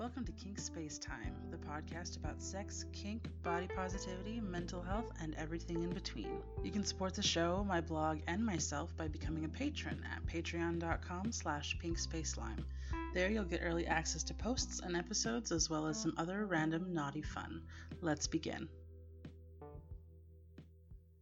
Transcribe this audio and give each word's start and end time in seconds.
Welcome 0.00 0.24
to 0.24 0.32
Kink 0.32 0.58
Space 0.58 0.98
Time, 0.98 1.34
the 1.50 1.58
podcast 1.58 2.16
about 2.16 2.40
sex, 2.40 2.86
kink, 2.90 3.28
body 3.42 3.68
positivity, 3.68 4.40
mental 4.40 4.80
health, 4.80 5.12
and 5.20 5.34
everything 5.34 5.82
in 5.82 5.90
between. 5.90 6.38
You 6.62 6.70
can 6.70 6.84
support 6.84 7.12
the 7.12 7.22
show, 7.22 7.62
my 7.68 7.82
blog, 7.82 8.20
and 8.26 8.42
myself 8.42 8.96
by 8.96 9.08
becoming 9.08 9.44
a 9.44 9.48
patron 9.50 10.02
at 10.10 10.24
patreon.com 10.24 11.32
slash 11.32 11.76
pinkspacelime. 11.84 12.64
There 13.12 13.30
you'll 13.30 13.44
get 13.44 13.60
early 13.62 13.86
access 13.86 14.22
to 14.22 14.32
posts 14.32 14.80
and 14.80 14.96
episodes 14.96 15.52
as 15.52 15.68
well 15.68 15.86
as 15.86 16.00
some 16.00 16.14
other 16.16 16.46
random 16.46 16.94
naughty 16.94 17.20
fun. 17.20 17.60
Let's 18.00 18.26
begin. 18.26 18.70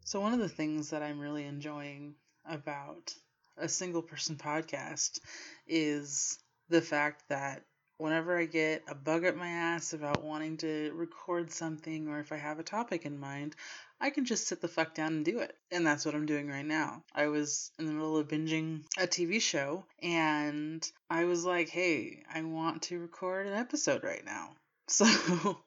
So 0.04 0.20
one 0.20 0.34
of 0.34 0.38
the 0.38 0.48
things 0.48 0.90
that 0.90 1.02
I'm 1.02 1.18
really 1.18 1.46
enjoying 1.46 2.14
about 2.46 3.12
a 3.56 3.68
single 3.68 4.02
person 4.02 4.36
podcast 4.36 5.18
is 5.66 6.38
the 6.68 6.80
fact 6.80 7.24
that 7.28 7.64
whenever 7.98 8.38
I 8.38 8.46
get 8.46 8.84
a 8.88 8.94
bug 8.94 9.24
up 9.24 9.36
my 9.36 9.48
ass 9.48 9.92
about 9.92 10.24
wanting 10.24 10.56
to 10.58 10.92
record 10.94 11.50
something 11.50 12.08
or 12.08 12.20
if 12.20 12.32
I 12.32 12.36
have 12.36 12.58
a 12.58 12.64
topic 12.64 13.04
in 13.04 13.18
mind, 13.18 13.56
I 14.00 14.10
can 14.10 14.24
just 14.24 14.46
sit 14.46 14.60
the 14.60 14.68
fuck 14.68 14.94
down 14.94 15.12
and 15.12 15.24
do 15.24 15.40
it. 15.40 15.54
And 15.72 15.84
that's 15.84 16.06
what 16.06 16.14
I'm 16.14 16.26
doing 16.26 16.48
right 16.48 16.64
now. 16.64 17.02
I 17.12 17.26
was 17.26 17.72
in 17.78 17.86
the 17.86 17.92
middle 17.92 18.16
of 18.16 18.28
binging 18.28 18.84
a 18.96 19.06
TV 19.06 19.42
show 19.42 19.84
and 20.00 20.88
I 21.10 21.24
was 21.24 21.44
like, 21.44 21.68
hey, 21.68 22.22
I 22.32 22.42
want 22.42 22.82
to 22.82 23.00
record 23.00 23.48
an 23.48 23.54
episode 23.54 24.04
right 24.04 24.24
now. 24.24 24.50
So 24.90 25.58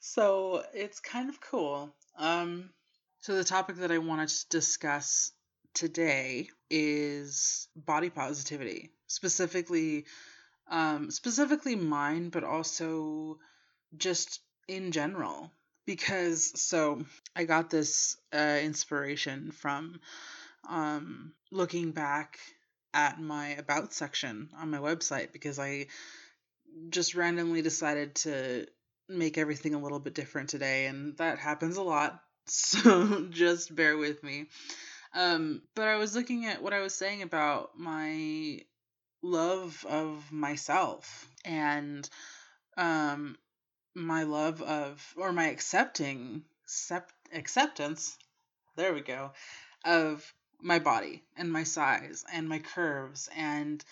so 0.00 0.64
it's 0.72 1.00
kind 1.00 1.28
of 1.28 1.38
cool. 1.38 1.94
Um 2.18 2.70
so 3.20 3.34
the 3.34 3.44
topic 3.44 3.76
that 3.76 3.92
I 3.92 3.98
want 3.98 4.26
to 4.26 4.48
discuss 4.48 5.32
today 5.74 6.48
is 6.70 7.68
body 7.76 8.08
positivity, 8.08 8.90
specifically 9.06 10.06
um, 10.70 11.10
specifically 11.10 11.76
mine, 11.76 12.28
but 12.30 12.44
also 12.44 13.38
just 13.96 14.40
in 14.66 14.92
general. 14.92 15.50
Because 15.86 16.60
so 16.60 17.04
I 17.34 17.44
got 17.44 17.70
this 17.70 18.16
uh, 18.32 18.58
inspiration 18.62 19.52
from 19.52 20.00
um, 20.68 21.32
looking 21.50 21.92
back 21.92 22.38
at 22.92 23.20
my 23.20 23.48
about 23.50 23.92
section 23.94 24.50
on 24.58 24.70
my 24.70 24.78
website 24.78 25.32
because 25.32 25.58
I 25.58 25.86
just 26.90 27.14
randomly 27.14 27.62
decided 27.62 28.14
to 28.16 28.66
make 29.08 29.38
everything 29.38 29.74
a 29.74 29.78
little 29.80 30.00
bit 30.00 30.14
different 30.14 30.50
today, 30.50 30.86
and 30.86 31.16
that 31.16 31.38
happens 31.38 31.76
a 31.76 31.82
lot. 31.82 32.20
So 32.50 33.26
just 33.28 33.76
bear 33.76 33.98
with 33.98 34.22
me. 34.22 34.46
Um, 35.14 35.60
but 35.74 35.86
I 35.86 35.96
was 35.96 36.16
looking 36.16 36.46
at 36.46 36.62
what 36.62 36.72
I 36.72 36.80
was 36.80 36.94
saying 36.94 37.20
about 37.20 37.78
my 37.78 38.60
love 39.22 39.84
of 39.88 40.30
myself 40.30 41.28
and 41.44 42.08
um 42.76 43.36
my 43.94 44.22
love 44.22 44.62
of 44.62 45.14
or 45.16 45.32
my 45.32 45.48
accepting 45.48 46.42
accept, 46.64 47.12
acceptance 47.32 48.16
there 48.76 48.94
we 48.94 49.00
go 49.00 49.32
of 49.84 50.32
my 50.60 50.78
body 50.78 51.22
and 51.36 51.52
my 51.52 51.64
size 51.64 52.24
and 52.32 52.48
my 52.48 52.58
curves 52.58 53.28
and 53.36 53.84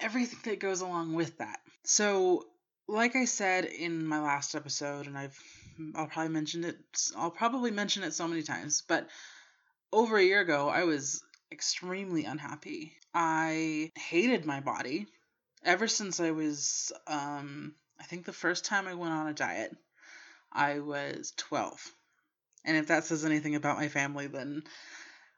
everything 0.00 0.38
that 0.44 0.60
goes 0.60 0.80
along 0.80 1.14
with 1.14 1.38
that. 1.38 1.60
So 1.84 2.46
like 2.88 3.16
i 3.16 3.24
said 3.24 3.64
in 3.64 4.06
my 4.06 4.20
last 4.20 4.54
episode 4.54 5.06
and 5.06 5.16
i've 5.16 5.38
i'll 5.94 6.06
probably 6.06 6.32
mention 6.32 6.64
it 6.64 6.76
i'll 7.16 7.30
probably 7.30 7.70
mention 7.70 8.02
it 8.02 8.12
so 8.12 8.28
many 8.28 8.42
times 8.42 8.82
but 8.86 9.08
over 9.92 10.16
a 10.16 10.22
year 10.24 10.40
ago 10.40 10.68
i 10.68 10.84
was 10.84 11.22
extremely 11.52 12.24
unhappy. 12.24 12.94
I 13.14 13.92
hated 13.96 14.44
my 14.44 14.60
body 14.60 15.06
ever 15.64 15.86
since 15.86 16.18
I 16.18 16.30
was, 16.30 16.90
um, 17.06 17.74
I 18.00 18.04
think 18.04 18.24
the 18.24 18.32
first 18.32 18.64
time 18.64 18.88
I 18.88 18.94
went 18.94 19.12
on 19.12 19.28
a 19.28 19.34
diet, 19.34 19.76
I 20.50 20.80
was 20.80 21.32
12. 21.36 21.92
And 22.64 22.76
if 22.76 22.88
that 22.88 23.04
says 23.04 23.24
anything 23.24 23.54
about 23.54 23.78
my 23.78 23.88
family, 23.88 24.26
then 24.26 24.62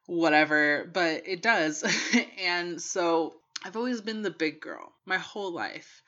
whatever, 0.06 0.88
but 0.92 1.26
it 1.26 1.42
does. 1.42 1.84
and 2.38 2.80
so 2.80 3.34
I've 3.64 3.76
always 3.76 4.00
been 4.00 4.22
the 4.22 4.30
big 4.30 4.60
girl 4.60 4.92
my 5.04 5.19
whole 5.19 5.53
life. 5.53 6.03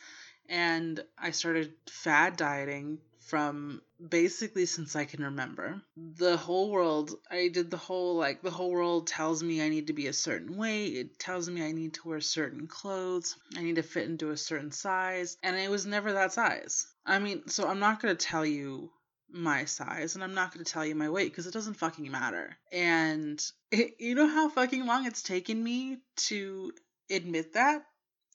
And 0.48 1.02
I 1.18 1.32
started 1.32 1.72
fad 1.90 2.36
dieting 2.36 2.98
from 3.26 3.82
basically 4.08 4.66
since 4.66 4.96
I 4.96 5.04
can 5.04 5.24
remember. 5.24 5.82
The 5.96 6.36
whole 6.36 6.70
world, 6.70 7.18
I 7.30 7.48
did 7.48 7.70
the 7.70 7.76
whole 7.76 8.16
like 8.16 8.42
the 8.42 8.50
whole 8.50 8.70
world 8.70 9.06
tells 9.06 9.42
me 9.42 9.62
I 9.62 9.68
need 9.68 9.88
to 9.88 9.92
be 9.92 10.06
a 10.06 10.12
certain 10.12 10.56
way. 10.56 10.86
It 10.86 11.18
tells 11.18 11.48
me 11.50 11.64
I 11.64 11.72
need 11.72 11.94
to 11.94 12.08
wear 12.08 12.20
certain 12.20 12.66
clothes. 12.66 13.36
I 13.56 13.62
need 13.62 13.76
to 13.76 13.82
fit 13.82 14.08
into 14.08 14.30
a 14.30 14.36
certain 14.36 14.70
size, 14.70 15.36
and 15.42 15.56
it 15.56 15.70
was 15.70 15.86
never 15.86 16.12
that 16.12 16.32
size. 16.32 16.86
I 17.04 17.18
mean, 17.18 17.48
so 17.48 17.68
I'm 17.68 17.80
not 17.80 18.00
going 18.00 18.16
to 18.16 18.26
tell 18.26 18.46
you 18.46 18.90
my 19.28 19.64
size 19.64 20.14
and 20.14 20.22
I'm 20.22 20.34
not 20.34 20.52
going 20.52 20.64
to 20.64 20.72
tell 20.72 20.86
you 20.86 20.94
my 20.94 21.10
weight 21.10 21.30
because 21.30 21.46
it 21.46 21.52
doesn't 21.52 21.74
fucking 21.74 22.10
matter. 22.10 22.56
And 22.72 23.42
it, 23.70 23.96
you 23.98 24.14
know 24.14 24.28
how 24.28 24.48
fucking 24.48 24.86
long 24.86 25.06
it's 25.06 25.22
taken 25.22 25.62
me 25.62 25.98
to 26.28 26.72
admit 27.10 27.54
that? 27.54 27.82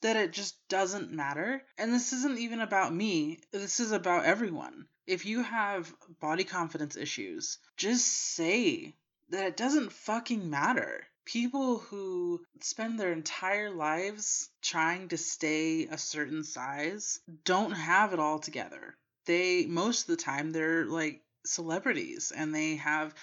That 0.02 0.16
it 0.16 0.32
just 0.32 0.56
doesn't 0.68 1.10
matter. 1.10 1.62
And 1.78 1.92
this 1.92 2.12
isn't 2.12 2.38
even 2.38 2.60
about 2.60 2.94
me, 2.94 3.40
this 3.50 3.80
is 3.80 3.92
about 3.92 4.24
everyone. 4.24 4.86
If 5.06 5.26
you 5.26 5.42
have 5.42 5.92
body 6.20 6.44
confidence 6.44 6.96
issues, 6.96 7.58
just 7.76 8.06
say 8.06 8.94
that 9.30 9.46
it 9.46 9.56
doesn't 9.56 9.92
fucking 9.92 10.48
matter. 10.48 11.06
People 11.24 11.78
who 11.78 12.44
spend 12.60 12.98
their 12.98 13.12
entire 13.12 13.70
lives 13.70 14.50
trying 14.60 15.08
to 15.08 15.16
stay 15.16 15.86
a 15.86 15.96
certain 15.98 16.44
size 16.44 17.20
don't 17.44 17.72
have 17.72 18.12
it 18.12 18.20
all 18.20 18.38
together. 18.38 18.96
They, 19.24 19.66
most 19.66 20.02
of 20.02 20.06
the 20.08 20.22
time, 20.22 20.50
they're 20.50 20.84
like 20.84 21.22
celebrities 21.44 22.32
and 22.34 22.54
they 22.54 22.76
have 22.76 23.14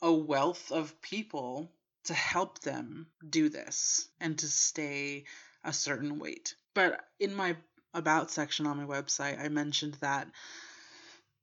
a 0.00 0.12
wealth 0.12 0.70
of 0.72 1.00
people 1.02 1.70
to 2.04 2.14
help 2.14 2.60
them 2.60 3.06
do 3.28 3.48
this 3.48 4.08
and 4.20 4.38
to 4.38 4.48
stay 4.48 5.24
a 5.64 5.72
certain 5.72 6.18
weight. 6.18 6.54
But 6.74 7.00
in 7.20 7.34
my 7.34 7.56
about 7.94 8.30
section 8.30 8.66
on 8.66 8.78
my 8.78 8.84
website, 8.84 9.38
I 9.40 9.48
mentioned 9.48 9.94
that 10.00 10.28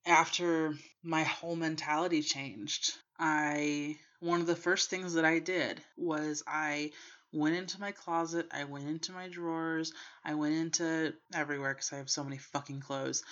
after 0.05 0.73
my 1.03 1.23
whole 1.23 1.55
mentality 1.55 2.21
changed, 2.21 2.95
I 3.17 3.97
one 4.19 4.41
of 4.41 4.47
the 4.47 4.55
first 4.55 4.89
things 4.89 5.13
that 5.13 5.25
I 5.25 5.39
did 5.39 5.81
was 5.97 6.43
I 6.47 6.91
went 7.31 7.55
into 7.55 7.79
my 7.79 7.91
closet, 7.91 8.47
I 8.51 8.63
went 8.63 8.87
into 8.87 9.11
my 9.11 9.27
drawers, 9.27 9.93
I 10.25 10.33
went 10.33 10.55
into 10.55 11.13
everywhere 11.33 11.73
because 11.73 11.93
I 11.93 11.97
have 11.97 12.09
so 12.09 12.23
many 12.23 12.37
fucking 12.37 12.81
clothes, 12.81 13.23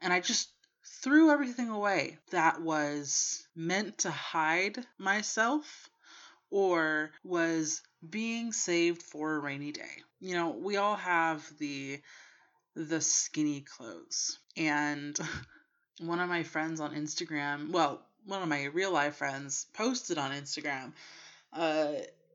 and 0.00 0.12
I 0.12 0.20
just 0.20 0.48
threw 1.02 1.30
everything 1.30 1.68
away 1.68 2.18
that 2.30 2.60
was 2.60 3.46
meant 3.54 3.98
to 3.98 4.10
hide 4.10 4.78
myself 4.98 5.88
or 6.50 7.10
was 7.22 7.82
being 8.10 8.52
saved 8.52 9.02
for 9.02 9.36
a 9.36 9.40
rainy 9.40 9.72
day. 9.72 10.02
You 10.20 10.34
know, 10.34 10.50
we 10.50 10.76
all 10.76 10.96
have 10.96 11.46
the 11.58 12.00
the 12.76 13.00
skinny 13.00 13.62
clothes. 13.62 14.38
And 14.56 15.18
one 16.00 16.20
of 16.20 16.28
my 16.28 16.42
friends 16.42 16.80
on 16.80 16.94
Instagram, 16.94 17.70
well, 17.70 18.06
one 18.26 18.42
of 18.42 18.48
my 18.48 18.64
real 18.64 18.92
life 18.92 19.16
friends 19.16 19.66
posted 19.74 20.18
on 20.18 20.32
Instagram 20.32 20.92
uh 21.52 21.92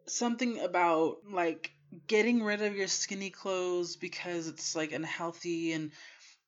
something 0.07 0.59
about 0.59 1.17
like 1.31 1.71
getting 2.07 2.43
rid 2.43 2.61
of 2.61 2.75
your 2.75 2.87
skinny 2.87 3.29
clothes 3.29 3.95
because 3.95 4.47
it's 4.47 4.75
like 4.75 4.91
unhealthy 4.91 5.73
and 5.73 5.91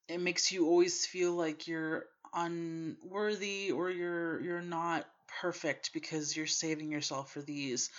it 0.08 0.20
makes 0.20 0.52
you 0.52 0.68
always 0.68 1.06
feel 1.06 1.34
like 1.34 1.68
you're 1.68 2.06
unworthy 2.34 3.72
or 3.72 3.90
you're 3.90 4.42
you're 4.42 4.62
not 4.62 5.06
perfect 5.42 5.92
because 5.94 6.36
you're 6.36 6.48
saving 6.48 6.92
yourself 6.92 7.32
for 7.32 7.42
these 7.42 7.90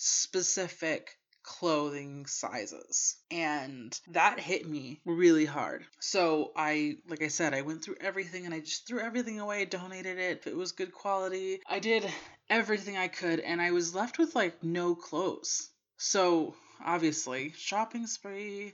specific 0.00 1.18
clothing 1.42 2.24
sizes. 2.26 3.16
And 3.30 3.98
that 4.08 4.40
hit 4.40 4.68
me 4.68 5.00
really 5.04 5.44
hard. 5.44 5.84
So 6.00 6.52
I, 6.56 6.96
like 7.08 7.22
I 7.22 7.28
said, 7.28 7.54
I 7.54 7.62
went 7.62 7.84
through 7.84 7.96
everything 8.00 8.46
and 8.46 8.54
I 8.54 8.60
just 8.60 8.86
threw 8.86 9.00
everything 9.00 9.40
away, 9.40 9.64
donated 9.66 10.18
it. 10.18 10.38
If 10.38 10.46
it 10.46 10.56
was 10.56 10.72
good 10.72 10.92
quality, 10.92 11.60
I 11.68 11.78
did 11.78 12.10
everything 12.48 12.96
I 12.96 13.08
could 13.08 13.40
and 13.40 13.60
I 13.60 13.72
was 13.72 13.94
left 13.94 14.18
with 14.18 14.34
like 14.34 14.62
no 14.64 14.94
clothes. 14.94 15.68
So 15.98 16.54
obviously, 16.84 17.52
shopping 17.56 18.06
spree. 18.06 18.72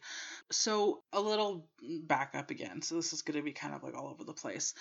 So 0.50 1.02
a 1.12 1.20
little 1.20 1.68
back 2.04 2.34
up 2.34 2.50
again. 2.50 2.82
So 2.82 2.94
this 2.94 3.12
is 3.12 3.22
going 3.22 3.38
to 3.38 3.44
be 3.44 3.52
kind 3.52 3.74
of 3.74 3.82
like 3.82 3.96
all 3.96 4.08
over 4.08 4.22
the 4.22 4.32
place. 4.32 4.74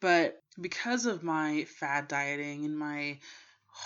But 0.00 0.42
because 0.60 1.06
of 1.06 1.22
my 1.22 1.64
fad 1.64 2.08
dieting 2.08 2.64
and 2.64 2.78
my 2.78 3.18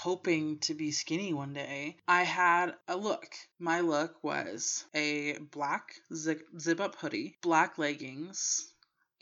hoping 0.02 0.58
to 0.58 0.74
be 0.74 0.90
skinny 0.90 1.32
one 1.32 1.52
day, 1.52 1.96
I 2.06 2.24
had 2.24 2.74
a 2.88 2.96
look. 2.96 3.34
My 3.58 3.80
look 3.80 4.22
was 4.22 4.84
a 4.94 5.38
black 5.38 5.94
zip, 6.12 6.80
up 6.80 6.96
hoodie, 6.96 7.38
black 7.40 7.78
leggings, 7.78 8.72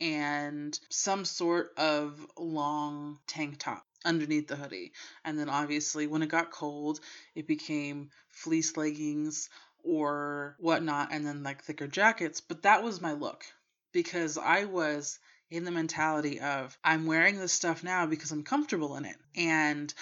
and 0.01 0.77
some 0.89 1.25
sort 1.25 1.73
of 1.77 2.25
long 2.37 3.19
tank 3.27 3.59
top 3.59 3.85
underneath 4.03 4.47
the 4.47 4.55
hoodie. 4.55 4.91
And 5.23 5.39
then 5.39 5.47
obviously, 5.47 6.07
when 6.07 6.23
it 6.23 6.29
got 6.29 6.51
cold, 6.51 6.99
it 7.35 7.47
became 7.47 8.09
fleece 8.29 8.75
leggings 8.75 9.49
or 9.83 10.55
whatnot, 10.59 11.09
and 11.11 11.25
then 11.25 11.43
like 11.43 11.63
thicker 11.63 11.87
jackets. 11.87 12.41
But 12.41 12.63
that 12.63 12.83
was 12.83 12.99
my 12.99 13.13
look 13.13 13.45
because 13.91 14.37
I 14.37 14.65
was 14.65 15.19
in 15.49 15.65
the 15.65 15.71
mentality 15.71 16.39
of 16.39 16.75
I'm 16.83 17.05
wearing 17.05 17.37
this 17.37 17.53
stuff 17.53 17.83
now 17.83 18.07
because 18.07 18.31
I'm 18.31 18.43
comfortable 18.43 18.95
in 18.95 19.05
it. 19.05 19.17
And 19.35 19.93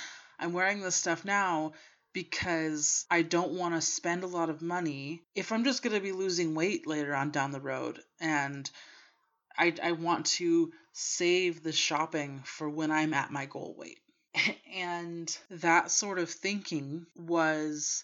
I'm 0.41 0.53
wearing 0.53 0.81
this 0.81 0.95
stuff 0.95 1.23
now 1.23 1.73
because 2.13 3.05
I 3.09 3.21
don't 3.21 3.53
want 3.53 3.75
to 3.75 3.81
spend 3.81 4.23
a 4.23 4.27
lot 4.27 4.49
of 4.49 4.61
money 4.61 5.21
if 5.35 5.51
I'm 5.51 5.63
just 5.63 5.83
going 5.83 5.95
to 5.95 6.01
be 6.01 6.11
losing 6.11 6.55
weight 6.55 6.88
later 6.88 7.15
on 7.15 7.31
down 7.31 7.51
the 7.51 7.61
road. 7.61 7.99
And 8.19 8.69
I, 9.57 9.73
I 9.81 9.91
want 9.93 10.25
to 10.38 10.73
save 10.93 11.63
the 11.63 11.71
shopping 11.71 12.41
for 12.43 12.69
when 12.69 12.91
I'm 12.91 13.13
at 13.13 13.31
my 13.31 13.45
goal 13.45 13.75
weight. 13.77 13.99
and 14.73 15.38
that 15.51 15.91
sort 15.91 16.19
of 16.19 16.29
thinking 16.29 17.05
was 17.15 18.03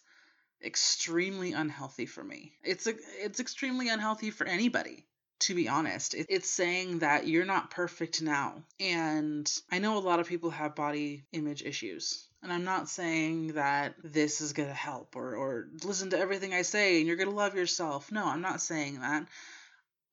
extremely 0.63 1.53
unhealthy 1.53 2.05
for 2.05 2.23
me. 2.23 2.53
It's 2.63 2.87
a, 2.87 2.93
it's 3.19 3.39
extremely 3.39 3.89
unhealthy 3.89 4.29
for 4.29 4.45
anybody 4.45 5.05
to 5.39 5.55
be 5.55 5.67
honest. 5.67 6.15
It's 6.15 6.49
saying 6.49 6.99
that 6.99 7.27
you're 7.27 7.45
not 7.45 7.71
perfect 7.71 8.21
now. 8.21 8.63
And 8.79 9.51
I 9.71 9.79
know 9.79 9.97
a 9.97 9.99
lot 9.99 10.19
of 10.19 10.27
people 10.27 10.49
have 10.49 10.75
body 10.75 11.25
image 11.31 11.63
issues. 11.63 12.26
And 12.43 12.53
I'm 12.53 12.63
not 12.63 12.89
saying 12.89 13.53
that 13.53 13.95
this 14.03 14.41
is 14.41 14.53
going 14.53 14.69
to 14.69 14.75
help 14.75 15.15
or, 15.15 15.35
or 15.35 15.69
listen 15.83 16.11
to 16.11 16.19
everything 16.19 16.53
I 16.53 16.61
say 16.61 16.97
and 16.97 17.07
you're 17.07 17.15
going 17.15 17.29
to 17.29 17.35
love 17.35 17.55
yourself. 17.55 18.11
No, 18.11 18.25
I'm 18.25 18.41
not 18.41 18.61
saying 18.61 19.01
that. 19.01 19.27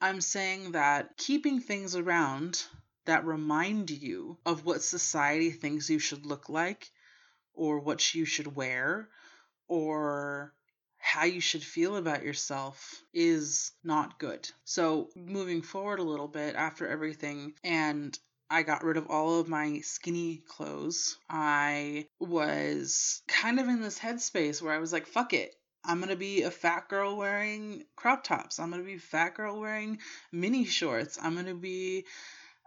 I'm 0.01 0.21
saying 0.21 0.73
that 0.73 1.17
keeping 1.17 1.61
things 1.61 1.97
around 1.97 2.65
that 3.05 3.27
remind 3.27 3.91
you 3.91 4.39
of 4.47 4.65
what 4.65 4.83
society 4.83 5.51
thinks 5.51 5.91
you 5.91 5.99
should 5.99 6.25
look 6.25 6.49
like 6.49 6.91
or 7.53 7.79
what 7.79 8.15
you 8.15 8.25
should 8.25 8.57
wear 8.57 9.09
or 9.69 10.53
how 10.99 11.25
you 11.25 11.41
should 11.41 11.63
feel 11.63 11.97
about 11.97 12.25
yourself 12.25 13.03
is 13.13 13.73
not 13.85 14.19
good. 14.19 14.49
So, 14.65 15.11
moving 15.15 15.61
forward 15.61 15.99
a 15.99 16.03
little 16.05 16.29
bit 16.29 16.57
after 16.57 16.89
everything, 16.89 17.53
and 17.63 18.19
I 18.51 18.63
got 18.63 18.85
rid 18.85 18.97
of 18.97 19.09
all 19.09 19.41
of 19.41 19.49
my 19.49 19.81
skinny 19.81 20.43
clothes. 20.49 21.19
I 21.29 22.07
was 22.21 23.23
kind 23.27 23.59
of 23.59 23.69
in 23.69 23.81
this 23.81 23.99
headspace 23.99 24.63
where 24.63 24.73
I 24.73 24.79
was 24.79 24.93
like, 24.93 25.07
fuck 25.07 25.33
it. 25.33 25.55
I'm 25.85 25.99
going 25.99 26.11
to 26.11 26.17
be 26.17 26.43
a 26.43 26.51
fat 26.51 26.89
girl 26.89 27.17
wearing 27.17 27.85
crop 27.97 28.25
tops. 28.25 28.59
I'm 28.59 28.71
going 28.71 28.83
to 28.83 28.87
be 28.87 28.97
a 28.97 29.01
fat 29.01 29.35
girl 29.35 29.61
wearing 29.61 29.99
mini 30.33 30.65
shorts. 30.65 31.19
I'm 31.21 31.35
going 31.35 31.47
to 31.47 31.55
be 31.55 32.07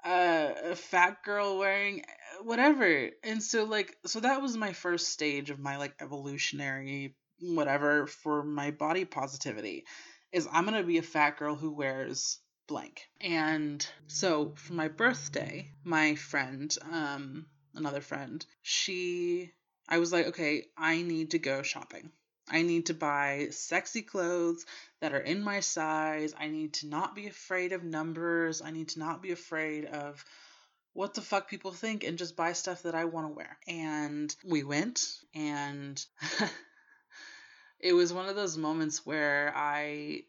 uh, 0.05 0.51
a 0.65 0.75
fat 0.75 1.23
girl 1.23 1.57
wearing 1.57 2.03
whatever. 2.43 3.09
And 3.23 3.41
so, 3.41 3.63
like, 3.63 3.95
so 4.05 4.19
that 4.19 4.41
was 4.41 4.55
my 4.55 4.73
first 4.73 5.09
stage 5.09 5.49
of 5.49 5.59
my, 5.59 5.77
like, 5.77 5.95
evolutionary 5.99 7.15
whatever 7.39 8.07
for 8.07 8.43
my 8.43 8.71
body 8.71 9.05
positivity 9.05 9.85
is 10.31 10.47
I'm 10.51 10.65
going 10.65 10.81
to 10.81 10.87
be 10.87 10.97
a 10.97 11.03
fat 11.03 11.37
girl 11.37 11.55
who 11.55 11.71
wears 11.71 12.39
blank. 12.67 13.07
And 13.21 13.85
so 14.07 14.53
for 14.55 14.73
my 14.73 14.87
birthday, 14.87 15.71
my 15.83 16.15
friend, 16.15 16.75
um 16.91 17.47
another 17.73 18.01
friend, 18.01 18.45
she 18.61 19.51
I 19.89 19.99
was 19.99 20.11
like, 20.11 20.27
okay, 20.27 20.65
I 20.77 21.01
need 21.01 21.31
to 21.31 21.39
go 21.39 21.61
shopping. 21.61 22.11
I 22.49 22.61
need 22.61 22.87
to 22.87 22.93
buy 22.93 23.47
sexy 23.51 24.01
clothes 24.01 24.65
that 25.01 25.13
are 25.13 25.19
in 25.19 25.43
my 25.43 25.59
size. 25.59 26.33
I 26.37 26.47
need 26.47 26.73
to 26.75 26.87
not 26.87 27.15
be 27.15 27.27
afraid 27.27 27.73
of 27.73 27.83
numbers. 27.83 28.61
I 28.61 28.71
need 28.71 28.89
to 28.89 28.99
not 28.99 29.21
be 29.21 29.31
afraid 29.31 29.85
of 29.85 30.23
what 30.93 31.13
the 31.13 31.21
fuck 31.21 31.49
people 31.49 31.71
think 31.71 32.03
and 32.03 32.17
just 32.17 32.35
buy 32.35 32.53
stuff 32.53 32.83
that 32.83 32.95
I 32.95 33.05
want 33.05 33.27
to 33.27 33.33
wear. 33.33 33.57
And 33.67 34.33
we 34.45 34.63
went 34.63 35.05
and 35.35 36.03
it 37.79 37.93
was 37.93 38.13
one 38.13 38.27
of 38.27 38.35
those 38.35 38.57
moments 38.57 39.05
where 39.05 39.53
I 39.55 40.23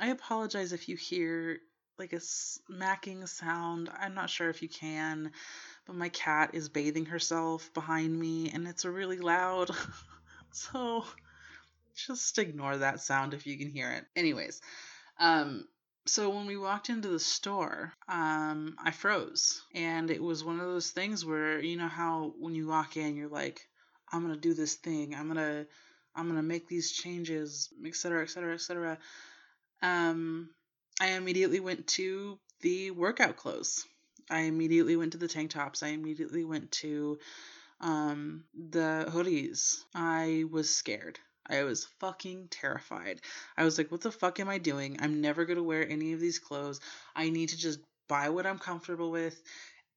I 0.00 0.06
apologize 0.06 0.72
if 0.72 0.88
you 0.88 0.96
hear 0.96 1.58
like 1.98 2.14
a 2.14 2.20
smacking 2.20 3.26
sound. 3.26 3.90
I'm 3.94 4.14
not 4.14 4.30
sure 4.30 4.48
if 4.48 4.62
you 4.62 4.68
can, 4.68 5.30
but 5.86 5.94
my 5.94 6.08
cat 6.08 6.54
is 6.54 6.70
bathing 6.70 7.04
herself 7.04 7.70
behind 7.74 8.18
me 8.18 8.50
and 8.50 8.66
it's 8.66 8.86
really 8.86 9.18
loud. 9.18 9.70
so 10.52 11.04
just 11.94 12.38
ignore 12.38 12.78
that 12.78 13.02
sound 13.02 13.34
if 13.34 13.46
you 13.46 13.58
can 13.58 13.68
hear 13.68 13.90
it. 13.90 14.06
Anyways, 14.16 14.62
um 15.18 15.68
so 16.06 16.30
when 16.30 16.46
we 16.46 16.56
walked 16.56 16.88
into 16.88 17.08
the 17.08 17.20
store, 17.20 17.92
um 18.08 18.76
I 18.82 18.92
froze. 18.92 19.62
And 19.74 20.10
it 20.10 20.22
was 20.22 20.42
one 20.42 20.60
of 20.60 20.66
those 20.66 20.90
things 20.90 21.26
where 21.26 21.60
you 21.60 21.76
know 21.76 21.88
how 21.88 22.32
when 22.38 22.54
you 22.54 22.66
walk 22.68 22.96
in 22.96 23.16
you're 23.16 23.28
like 23.28 23.68
I'm 24.10 24.22
going 24.22 24.34
to 24.34 24.40
do 24.40 24.54
this 24.54 24.74
thing. 24.74 25.14
I'm 25.14 25.32
going 25.32 25.36
to 25.36 25.66
I'm 26.14 26.26
gonna 26.26 26.42
make 26.42 26.66
these 26.66 26.90
changes, 26.90 27.68
etc., 27.86 28.22
etc., 28.22 28.54
etc. 28.54 28.98
Um, 29.82 30.50
I 31.00 31.12
immediately 31.12 31.60
went 31.60 31.86
to 31.88 32.38
the 32.60 32.90
workout 32.90 33.36
clothes. 33.36 33.86
I 34.30 34.40
immediately 34.40 34.96
went 34.96 35.12
to 35.12 35.18
the 35.18 35.28
tank 35.28 35.50
tops. 35.50 35.82
I 35.82 35.88
immediately 35.88 36.44
went 36.44 36.70
to 36.72 37.18
um, 37.80 38.44
the 38.54 39.06
hoodies. 39.08 39.82
I 39.94 40.44
was 40.50 40.74
scared. 40.74 41.18
I 41.46 41.64
was 41.64 41.86
fucking 41.98 42.48
terrified. 42.50 43.20
I 43.56 43.64
was 43.64 43.76
like, 43.76 43.90
what 43.90 44.02
the 44.02 44.12
fuck 44.12 44.38
am 44.38 44.48
I 44.48 44.58
doing? 44.58 44.98
I'm 45.00 45.20
never 45.20 45.44
going 45.44 45.56
to 45.56 45.62
wear 45.62 45.88
any 45.88 46.12
of 46.12 46.20
these 46.20 46.38
clothes. 46.38 46.80
I 47.16 47.30
need 47.30 47.48
to 47.48 47.56
just 47.56 47.80
buy 48.08 48.28
what 48.28 48.46
I'm 48.46 48.58
comfortable 48.58 49.10
with 49.10 49.40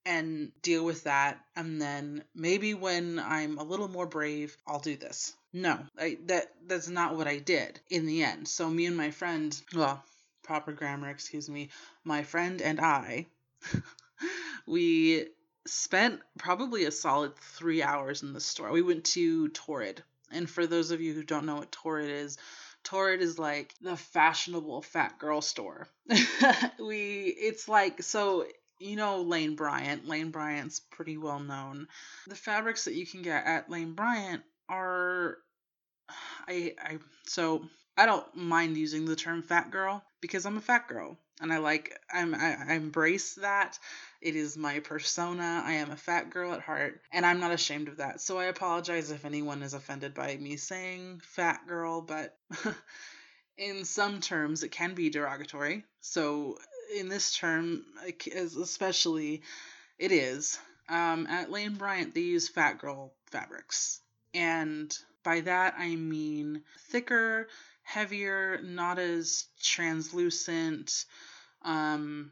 and 0.06 0.52
deal 0.62 0.84
with 0.84 1.04
that. 1.04 1.40
And 1.56 1.82
then 1.82 2.24
maybe 2.34 2.74
when 2.74 3.20
I'm 3.20 3.58
a 3.58 3.64
little 3.64 3.88
more 3.88 4.08
brave, 4.08 4.58
I'll 4.66 4.80
do 4.80 4.96
this. 4.96 5.34
No, 5.56 5.80
I, 6.00 6.18
that 6.26 6.52
that's 6.66 6.90
not 6.90 7.16
what 7.16 7.28
I 7.28 7.38
did 7.38 7.80
in 7.90 8.08
the 8.08 8.24
end. 8.24 8.48
So 8.48 8.68
me 8.70 8.88
and 8.88 8.98
my 8.98 9.12
friend, 9.12 9.56
well, 9.76 10.04
proper 10.42 10.72
grammar, 10.72 11.10
excuse 11.10 11.48
me, 11.48 11.70
my 12.04 12.24
friend 12.24 12.60
and 12.60 12.82
I, 12.82 13.28
we 14.66 15.28
spent 15.68 16.22
probably 16.40 16.86
a 16.86 16.92
solid 16.92 17.38
three 17.38 17.84
hours 17.84 18.24
in 18.24 18.34
the 18.34 18.42
store. 18.42 18.72
We 18.72 18.82
went 18.82 19.06
to 19.06 19.50
Torrid. 19.50 20.04
And 20.32 20.50
for 20.50 20.66
those 20.66 20.90
of 20.90 21.02
you 21.02 21.14
who 21.14 21.24
don't 21.24 21.46
know 21.46 21.58
what 21.58 21.72
Torrid 21.72 22.10
is, 22.10 22.40
Torrid 22.84 23.22
is 23.22 23.38
like 23.38 23.76
the 23.80 23.96
fashionable 23.96 24.82
fat 24.82 25.20
girl 25.20 25.42
store. 25.42 25.88
we 26.80 27.26
it's 27.28 27.70
like 27.70 28.02
so 28.02 28.48
you 28.80 28.96
know 28.96 29.22
Lane 29.22 29.56
Bryant. 29.56 30.08
Lane 30.08 30.32
Bryant's 30.32 30.80
pretty 30.80 31.18
well 31.18 31.40
known. 31.40 31.88
The 32.26 32.36
fabrics 32.36 32.86
that 32.86 32.96
you 32.96 33.06
can 33.06 33.22
get 33.22 33.46
at 33.46 33.70
Lane 33.70 33.94
Bryant 33.94 34.44
are 34.70 35.38
I 36.48 36.76
I 36.82 37.00
so 37.26 37.66
I 37.98 38.06
don't 38.06 38.36
mind 38.36 38.78
using 38.78 39.06
the 39.06 39.16
term 39.16 39.42
fat 39.44 39.72
girl 39.72 40.04
because 40.22 40.46
I'm 40.46 40.58
a 40.58 40.62
fat 40.62 40.88
girl 40.88 41.18
and 41.42 41.54
I 41.54 41.58
like 41.58 41.98
I'm 42.12 42.34
I, 42.34 42.58
I 42.70 42.74
embrace 42.74 43.36
that. 43.36 43.78
It 44.22 44.36
is 44.36 44.58
my 44.58 44.80
persona. 44.80 45.62
I 45.66 45.74
am 45.74 45.92
a 45.92 45.98
fat 45.98 46.30
girl 46.30 46.54
at 46.54 46.62
heart 46.62 47.02
and 47.12 47.26
I'm 47.26 47.40
not 47.40 47.52
ashamed 47.52 47.88
of 47.88 47.98
that. 47.98 48.22
So 48.22 48.40
I 48.40 48.46
apologize 48.46 49.12
if 49.12 49.26
anyone 49.26 49.62
is 49.64 49.74
offended 49.74 50.14
by 50.14 50.36
me 50.38 50.58
saying 50.58 51.22
fat 51.24 51.68
girl, 51.68 52.02
but 52.02 52.38
in 53.58 53.86
some 53.86 54.22
terms 54.22 54.64
it 54.64 54.72
can 54.72 54.94
be 54.94 55.10
derogatory. 55.10 55.84
So 56.02 56.58
in 56.96 57.10
this 57.10 57.36
term 57.36 57.84
especially 58.36 59.44
it 60.00 60.12
is. 60.12 60.58
Um, 60.90 61.28
at 61.28 61.50
Lane 61.50 61.76
Bryant 61.76 62.14
they 62.14 62.22
use 62.22 62.50
fat 62.50 62.80
girl 62.80 63.14
fabrics 63.32 64.02
and 64.34 64.96
by 65.24 65.42
that 65.42 65.76
I 65.78 65.96
mean 65.96 66.64
thicker, 66.90 67.48
heavier, 67.84 68.60
not 68.64 69.00
as 69.00 69.46
translucent, 69.62 71.06
um, 71.64 72.32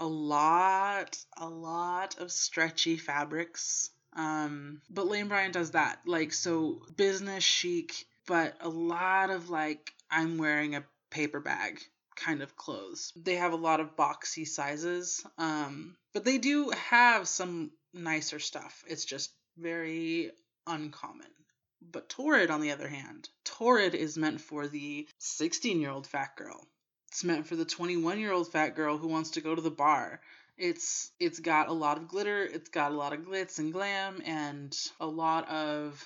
a 0.00 0.06
lot, 0.06 1.16
a 1.36 1.48
lot 1.48 2.18
of 2.18 2.32
stretchy 2.32 2.96
fabrics. 2.96 3.90
Um, 4.16 4.80
but 4.90 5.06
Lane 5.06 5.28
Bryant 5.28 5.54
does 5.54 5.72
that. 5.72 6.00
Like, 6.06 6.32
so 6.32 6.82
business 6.96 7.44
chic, 7.44 8.06
but 8.26 8.54
a 8.60 8.68
lot 8.68 9.30
of 9.30 9.50
like, 9.50 9.92
I'm 10.10 10.38
wearing 10.38 10.74
a 10.74 10.84
paper 11.10 11.40
bag 11.40 11.80
kind 12.16 12.42
of 12.42 12.56
clothes. 12.56 13.12
They 13.16 13.36
have 13.36 13.52
a 13.52 13.56
lot 13.56 13.80
of 13.80 13.96
boxy 13.96 14.46
sizes, 14.46 15.24
um, 15.38 15.96
but 16.12 16.24
they 16.24 16.38
do 16.38 16.70
have 16.70 17.26
some 17.26 17.72
nicer 17.92 18.38
stuff. 18.38 18.84
It's 18.86 19.04
just 19.04 19.32
very 19.56 20.30
uncommon. 20.66 21.30
But 21.80 22.08
Torrid, 22.08 22.50
on 22.50 22.60
the 22.60 22.72
other 22.72 22.88
hand, 22.88 23.28
Torrid 23.44 23.94
is 23.94 24.16
meant 24.16 24.40
for 24.40 24.66
the 24.66 25.08
16 25.18 25.80
year 25.80 25.90
old 25.90 26.06
fat 26.06 26.36
girl. 26.36 26.66
It's 27.08 27.24
meant 27.24 27.46
for 27.46 27.56
the 27.56 27.64
21 27.64 28.18
year 28.18 28.32
old 28.32 28.50
fat 28.50 28.74
girl 28.74 28.98
who 28.98 29.08
wants 29.08 29.30
to 29.30 29.40
go 29.40 29.54
to 29.54 29.60
the 29.60 29.70
bar. 29.70 30.20
It's 30.56 31.10
it's 31.20 31.40
got 31.40 31.68
a 31.68 31.72
lot 31.72 31.98
of 31.98 32.08
glitter, 32.08 32.42
it's 32.44 32.70
got 32.70 32.92
a 32.92 32.96
lot 32.96 33.12
of 33.12 33.20
glitz 33.20 33.58
and 33.58 33.72
glam, 33.72 34.22
and 34.24 34.76
a 35.00 35.06
lot 35.06 35.48
of 35.48 36.04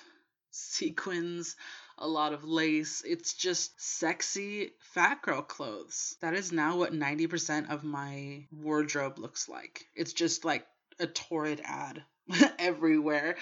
sequins, 0.51 1.55
a 1.97 2.07
lot 2.07 2.33
of 2.33 2.43
lace. 2.43 3.03
It's 3.05 3.33
just 3.33 3.79
sexy 3.79 4.71
fat 4.79 5.21
girl 5.21 5.41
clothes. 5.41 6.15
That 6.21 6.33
is 6.33 6.51
now 6.51 6.77
what 6.77 6.93
90% 6.93 7.69
of 7.69 7.83
my 7.83 8.47
wardrobe 8.51 9.19
looks 9.19 9.47
like. 9.47 9.87
It's 9.95 10.13
just 10.13 10.45
like 10.45 10.65
a 10.99 11.07
torrid 11.07 11.61
ad 11.63 12.03
everywhere. 12.59 13.35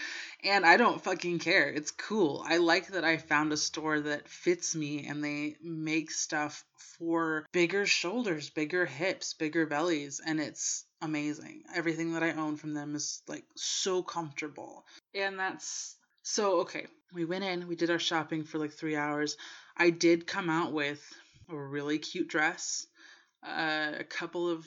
And 0.43 0.65
I 0.65 0.77
don't 0.77 1.01
fucking 1.01 1.39
care. 1.39 1.69
It's 1.69 1.91
cool. 1.91 2.43
I 2.47 2.57
like 2.57 2.87
that 2.87 3.03
I 3.03 3.17
found 3.17 3.51
a 3.51 3.57
store 3.57 3.99
that 4.01 4.29
fits 4.29 4.75
me 4.75 5.07
and 5.07 5.23
they 5.23 5.55
make 5.61 6.11
stuff 6.11 6.63
for 6.97 7.45
bigger 7.51 7.85
shoulders, 7.85 8.49
bigger 8.49 8.85
hips, 8.85 9.33
bigger 9.33 9.65
bellies. 9.65 10.21
And 10.25 10.39
it's 10.39 10.85
amazing. 11.01 11.63
Everything 11.75 12.13
that 12.13 12.23
I 12.23 12.31
own 12.31 12.57
from 12.57 12.73
them 12.73 12.95
is 12.95 13.21
like 13.27 13.45
so 13.55 14.01
comfortable. 14.03 14.85
And 15.13 15.37
that's 15.37 15.95
so 16.23 16.61
okay. 16.61 16.87
We 17.13 17.25
went 17.25 17.43
in, 17.43 17.67
we 17.67 17.75
did 17.75 17.89
our 17.89 17.99
shopping 17.99 18.43
for 18.43 18.57
like 18.57 18.73
three 18.73 18.95
hours. 18.95 19.37
I 19.75 19.91
did 19.91 20.27
come 20.27 20.49
out 20.49 20.73
with 20.73 21.01
a 21.49 21.55
really 21.55 21.99
cute 21.99 22.27
dress, 22.27 22.85
uh, 23.45 23.93
a 23.99 24.03
couple 24.03 24.49
of 24.49 24.65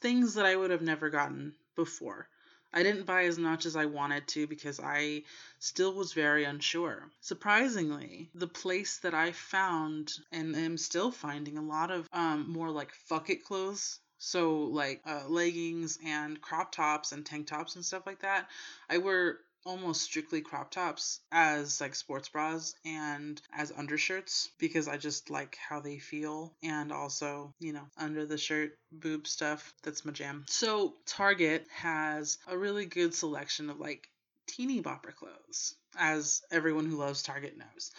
things 0.00 0.34
that 0.34 0.46
I 0.46 0.56
would 0.56 0.70
have 0.70 0.82
never 0.82 1.10
gotten 1.10 1.54
before. 1.76 2.28
I 2.72 2.82
didn't 2.82 3.06
buy 3.06 3.24
as 3.24 3.38
much 3.38 3.66
as 3.66 3.76
I 3.76 3.86
wanted 3.86 4.28
to 4.28 4.46
because 4.46 4.78
I 4.80 5.24
still 5.58 5.92
was 5.94 6.12
very 6.12 6.44
unsure. 6.44 7.10
Surprisingly, 7.20 8.30
the 8.34 8.46
place 8.46 8.98
that 8.98 9.14
I 9.14 9.32
found 9.32 10.12
and 10.30 10.54
am 10.54 10.76
still 10.76 11.10
finding 11.10 11.56
a 11.56 11.62
lot 11.62 11.90
of 11.90 12.08
um, 12.12 12.50
more 12.50 12.70
like 12.70 12.92
fuck 12.92 13.30
it 13.30 13.44
clothes 13.44 14.00
so 14.18 14.64
like 14.64 15.00
uh, 15.06 15.22
leggings 15.28 15.98
and 16.04 16.40
crop 16.40 16.72
tops 16.72 17.12
and 17.12 17.24
tank 17.24 17.46
tops 17.46 17.76
and 17.76 17.84
stuff 17.84 18.04
like 18.04 18.20
that 18.20 18.48
i 18.90 18.98
wear 18.98 19.38
almost 19.68 20.00
strictly 20.00 20.40
crop 20.40 20.70
tops 20.70 21.20
as 21.30 21.78
like 21.78 21.94
sports 21.94 22.30
bras 22.30 22.74
and 22.86 23.40
as 23.54 23.70
undershirts 23.70 24.48
because 24.58 24.88
I 24.88 24.96
just 24.96 25.28
like 25.28 25.58
how 25.68 25.80
they 25.80 25.98
feel 25.98 26.54
and 26.62 26.90
also, 26.90 27.52
you 27.60 27.74
know, 27.74 27.86
under 27.98 28.24
the 28.24 28.38
shirt 28.38 28.72
boob 28.90 29.26
stuff. 29.26 29.74
That's 29.82 30.06
my 30.06 30.12
jam. 30.12 30.46
So 30.48 30.94
Target 31.06 31.66
has 31.70 32.38
a 32.48 32.56
really 32.56 32.86
good 32.86 33.14
selection 33.14 33.68
of 33.68 33.78
like 33.78 34.08
teeny 34.46 34.80
bopper 34.80 35.14
clothes, 35.14 35.74
as 35.98 36.40
everyone 36.50 36.86
who 36.86 36.96
loves 36.96 37.22
Target 37.22 37.58
knows 37.58 37.92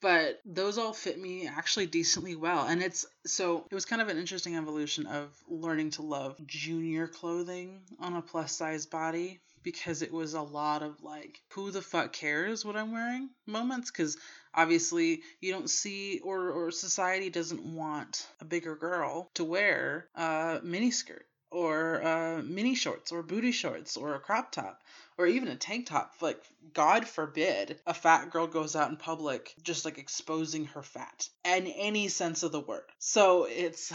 but 0.00 0.40
those 0.46 0.78
all 0.78 0.94
fit 0.94 1.20
me 1.20 1.46
actually 1.46 1.86
decently 1.86 2.34
well 2.34 2.66
and 2.66 2.82
it's 2.82 3.06
so 3.26 3.66
it 3.70 3.74
was 3.74 3.84
kind 3.84 4.00
of 4.00 4.08
an 4.08 4.16
interesting 4.16 4.56
evolution 4.56 5.06
of 5.06 5.28
learning 5.48 5.90
to 5.90 6.00
love 6.02 6.36
junior 6.46 7.06
clothing 7.06 7.82
on 7.98 8.14
a 8.14 8.22
plus 8.22 8.56
size 8.56 8.86
body 8.86 9.40
because 9.62 10.02
it 10.02 10.12
was 10.12 10.34
a 10.34 10.42
lot 10.42 10.82
of 10.82 11.02
like 11.02 11.40
who 11.52 11.70
the 11.70 11.82
fuck 11.82 12.12
cares 12.12 12.64
what 12.64 12.76
i'm 12.76 12.92
wearing 12.92 13.30
moments 13.46 13.90
because 13.90 14.16
obviously 14.54 15.22
you 15.40 15.52
don't 15.52 15.70
see 15.70 16.20
or 16.22 16.50
or 16.50 16.70
society 16.70 17.30
doesn't 17.30 17.64
want 17.64 18.26
a 18.40 18.44
bigger 18.44 18.76
girl 18.76 19.30
to 19.34 19.44
wear 19.44 20.08
a 20.14 20.60
mini 20.62 20.90
skirt 20.90 21.26
or 21.50 22.04
uh, 22.04 22.42
mini 22.42 22.74
shorts 22.74 23.12
or 23.12 23.22
booty 23.22 23.52
shorts 23.52 23.96
or 23.96 24.14
a 24.14 24.20
crop 24.20 24.52
top 24.52 24.82
or 25.18 25.26
even 25.26 25.48
a 25.48 25.56
tank 25.56 25.86
top. 25.86 26.14
Like 26.20 26.40
god 26.72 27.06
forbid 27.06 27.80
a 27.86 27.94
fat 27.94 28.30
girl 28.30 28.46
goes 28.46 28.76
out 28.76 28.90
in 28.90 28.96
public 28.96 29.54
just 29.62 29.84
like 29.84 29.98
exposing 29.98 30.66
her 30.66 30.82
fat 30.82 31.28
in 31.44 31.66
any 31.66 32.08
sense 32.08 32.42
of 32.42 32.52
the 32.52 32.60
word. 32.60 32.84
So 32.98 33.44
it's 33.44 33.92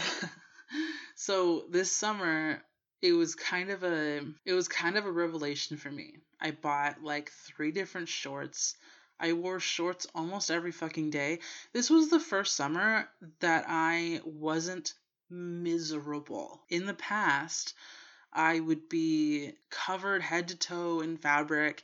so 1.16 1.64
this 1.70 1.90
summer 1.92 2.62
it 3.02 3.12
was 3.12 3.34
kind 3.34 3.70
of 3.70 3.84
a 3.84 4.22
it 4.44 4.52
was 4.52 4.68
kind 4.68 4.96
of 4.96 5.06
a 5.06 5.12
revelation 5.12 5.76
for 5.76 5.90
me. 5.90 6.16
I 6.40 6.50
bought 6.50 7.02
like 7.02 7.30
three 7.30 7.70
different 7.70 8.08
shorts. 8.08 8.76
I 9.18 9.32
wore 9.32 9.60
shorts 9.60 10.06
almost 10.14 10.50
every 10.50 10.72
fucking 10.72 11.10
day. 11.10 11.40
This 11.72 11.88
was 11.88 12.10
the 12.10 12.20
first 12.20 12.54
summer 12.54 13.08
that 13.40 13.64
I 13.68 14.20
wasn't 14.24 14.94
miserable. 15.30 16.62
In 16.68 16.86
the 16.86 16.94
past, 16.94 17.74
I 18.32 18.60
would 18.60 18.88
be 18.88 19.52
covered 19.70 20.22
head 20.22 20.48
to 20.48 20.56
toe 20.56 21.00
in 21.00 21.16
fabric, 21.16 21.82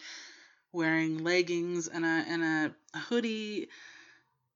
wearing 0.73 1.25
leggings 1.25 1.89
and 1.89 2.05
a 2.05 2.09
and 2.09 2.75
a 2.95 2.99
hoodie 2.99 3.69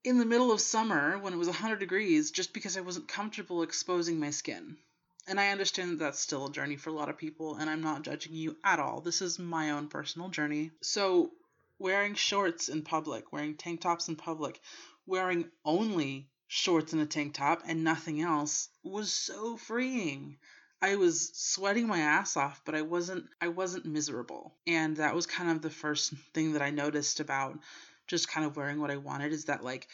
in 0.03 0.19
the 0.19 0.25
middle 0.25 0.51
of 0.51 0.61
summer 0.61 1.17
when 1.17 1.33
it 1.33 1.37
was 1.37 1.47
100 1.47 1.79
degrees 1.79 2.31
just 2.31 2.53
because 2.53 2.77
I 2.77 2.81
wasn't 2.81 3.07
comfortable 3.07 3.63
exposing 3.63 4.19
my 4.19 4.29
skin. 4.29 4.77
And 5.27 5.39
I 5.39 5.49
understand 5.49 5.91
that 5.91 5.99
that's 5.99 6.19
still 6.19 6.45
a 6.45 6.51
journey 6.51 6.77
for 6.77 6.89
a 6.89 6.93
lot 6.93 7.09
of 7.09 7.17
people, 7.17 7.55
and 7.57 7.69
I'm 7.69 7.81
not 7.81 8.03
judging 8.03 8.33
you 8.33 8.55
at 8.63 8.79
all. 8.79 9.01
This 9.01 9.21
is 9.21 9.37
my 9.37 9.71
own 9.71 9.89
personal 9.89 10.29
journey. 10.29 10.71
So, 10.81 11.31
wearing 11.79 12.15
shorts 12.15 12.69
in 12.69 12.81
public, 12.81 13.31
wearing 13.31 13.55
tank 13.55 13.81
tops 13.81 14.07
in 14.07 14.15
public, 14.15 14.59
wearing 15.05 15.49
only 15.65 16.29
shorts 16.47 16.93
and 16.93 17.01
a 17.01 17.05
tank 17.05 17.33
top 17.33 17.61
and 17.65 17.83
nothing 17.83 18.21
else 18.21 18.69
was 18.83 19.11
so 19.11 19.57
freeing. 19.57 20.37
I 20.81 20.95
was 20.95 21.31
sweating 21.33 21.87
my 21.87 21.99
ass 21.99 22.37
off, 22.37 22.61
but 22.63 22.75
I 22.75 22.83
wasn't 22.83 23.25
I 23.41 23.49
wasn't 23.49 23.85
miserable. 23.85 24.55
And 24.65 24.97
that 24.97 25.15
was 25.15 25.25
kind 25.25 25.49
of 25.49 25.61
the 25.61 25.69
first 25.69 26.13
thing 26.33 26.53
that 26.53 26.61
I 26.61 26.69
noticed 26.69 27.19
about 27.19 27.59
just 28.07 28.29
kind 28.29 28.45
of 28.45 28.55
wearing 28.55 28.79
what 28.79 28.91
I 28.91 28.97
wanted 28.97 29.33
is 29.33 29.45
that 29.45 29.63
like 29.63 29.87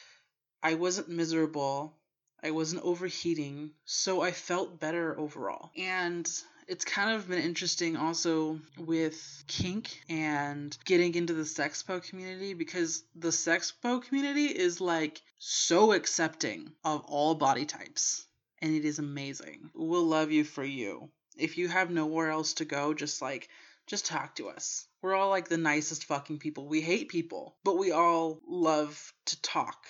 I 0.61 0.75
wasn't 0.75 1.09
miserable 1.09 1.97
I 2.45 2.51
wasn't 2.51 2.83
overheating, 2.83 3.71
so 3.85 4.21
I 4.21 4.31
felt 4.31 4.79
better 4.79 5.17
overall. 5.17 5.71
And 5.77 6.29
it's 6.67 6.85
kind 6.85 7.15
of 7.15 7.29
been 7.29 7.41
interesting 7.41 7.95
also 7.95 8.59
with 8.77 9.43
kink 9.47 10.01
and 10.09 10.77
getting 10.85 11.15
into 11.15 11.33
the 11.33 11.43
sexpo 11.43 12.03
community 12.03 12.53
because 12.53 13.03
the 13.15 13.29
sexpo 13.29 14.03
community 14.03 14.47
is 14.47 14.81
like 14.81 15.21
so 15.39 15.93
accepting 15.93 16.73
of 16.83 17.05
all 17.05 17.35
body 17.35 17.65
types 17.65 18.25
and 18.61 18.75
it 18.75 18.85
is 18.85 18.99
amazing. 18.99 19.69
We'll 19.73 20.05
love 20.05 20.31
you 20.31 20.43
for 20.43 20.63
you. 20.63 21.09
If 21.37 21.57
you 21.57 21.67
have 21.67 21.91
nowhere 21.91 22.29
else 22.29 22.53
to 22.55 22.65
go, 22.65 22.93
just 22.93 23.21
like 23.21 23.49
just 23.87 24.05
talk 24.05 24.35
to 24.35 24.49
us. 24.49 24.87
We're 25.01 25.15
all 25.15 25.29
like 25.29 25.49
the 25.49 25.57
nicest 25.57 26.05
fucking 26.05 26.39
people. 26.39 26.67
We 26.67 26.79
hate 26.79 27.09
people, 27.09 27.57
but 27.63 27.77
we 27.77 27.91
all 27.91 28.39
love 28.47 29.13
to 29.25 29.41
talk 29.41 29.85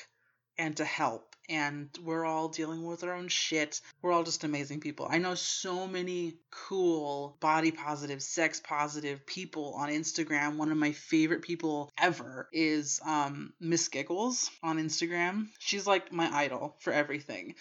and 0.58 0.76
to 0.78 0.86
help 0.86 1.33
and 1.50 1.90
we're 2.04 2.26
all 2.26 2.48
dealing 2.48 2.86
with 2.86 3.04
our 3.04 3.14
own 3.14 3.28
shit. 3.28 3.82
We're 4.02 4.12
all 4.12 4.24
just 4.24 4.44
amazing 4.44 4.80
people. 4.80 5.08
I 5.10 5.18
know 5.18 5.36
so 5.36 5.88
many 5.88 6.36
cool 6.52 7.38
body 7.40 7.72
positive, 7.72 8.22
sex 8.22 8.62
positive 8.64 9.26
people 9.26 9.74
on 9.78 9.90
Instagram. 9.90 10.58
One 10.58 10.72
of 10.72 10.78
my 10.78 10.92
favorite 10.92 11.42
people 11.42 11.92
ever 11.98 12.48
is 12.54 13.00
um, 13.06 13.54
Miss 13.60 13.88
Giggles 13.90 14.50
on 14.62 14.78
Instagram. 14.78 15.48
She's 15.60 15.86
like 15.88 16.12
my 16.12 16.30
idol 16.34 16.76
for 16.80 16.94
everything. 16.94 17.56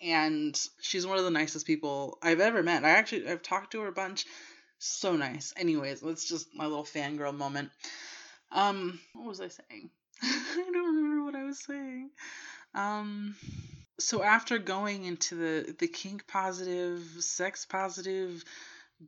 And 0.00 0.58
she's 0.80 1.06
one 1.06 1.18
of 1.18 1.24
the 1.24 1.30
nicest 1.30 1.66
people 1.66 2.18
I've 2.22 2.40
ever 2.40 2.62
met. 2.62 2.84
I 2.84 2.90
actually 2.90 3.28
I've 3.28 3.42
talked 3.42 3.72
to 3.72 3.80
her 3.80 3.88
a 3.88 3.92
bunch. 3.92 4.26
So 4.78 5.16
nice. 5.16 5.52
Anyways, 5.56 6.00
that's 6.00 6.28
just 6.28 6.54
my 6.54 6.66
little 6.66 6.84
fangirl 6.84 7.36
moment. 7.36 7.70
Um, 8.52 9.00
what 9.14 9.26
was 9.26 9.40
I 9.40 9.48
saying? 9.48 9.90
I 10.22 10.70
don't 10.72 10.96
remember 10.96 11.24
what 11.24 11.34
I 11.34 11.44
was 11.44 11.58
saying. 11.64 12.10
Um, 12.74 13.36
so 13.98 14.22
after 14.22 14.58
going 14.58 15.04
into 15.04 15.34
the 15.34 15.74
the 15.78 15.88
kink 15.88 16.26
positive, 16.26 17.02
sex 17.20 17.66
positive, 17.66 18.44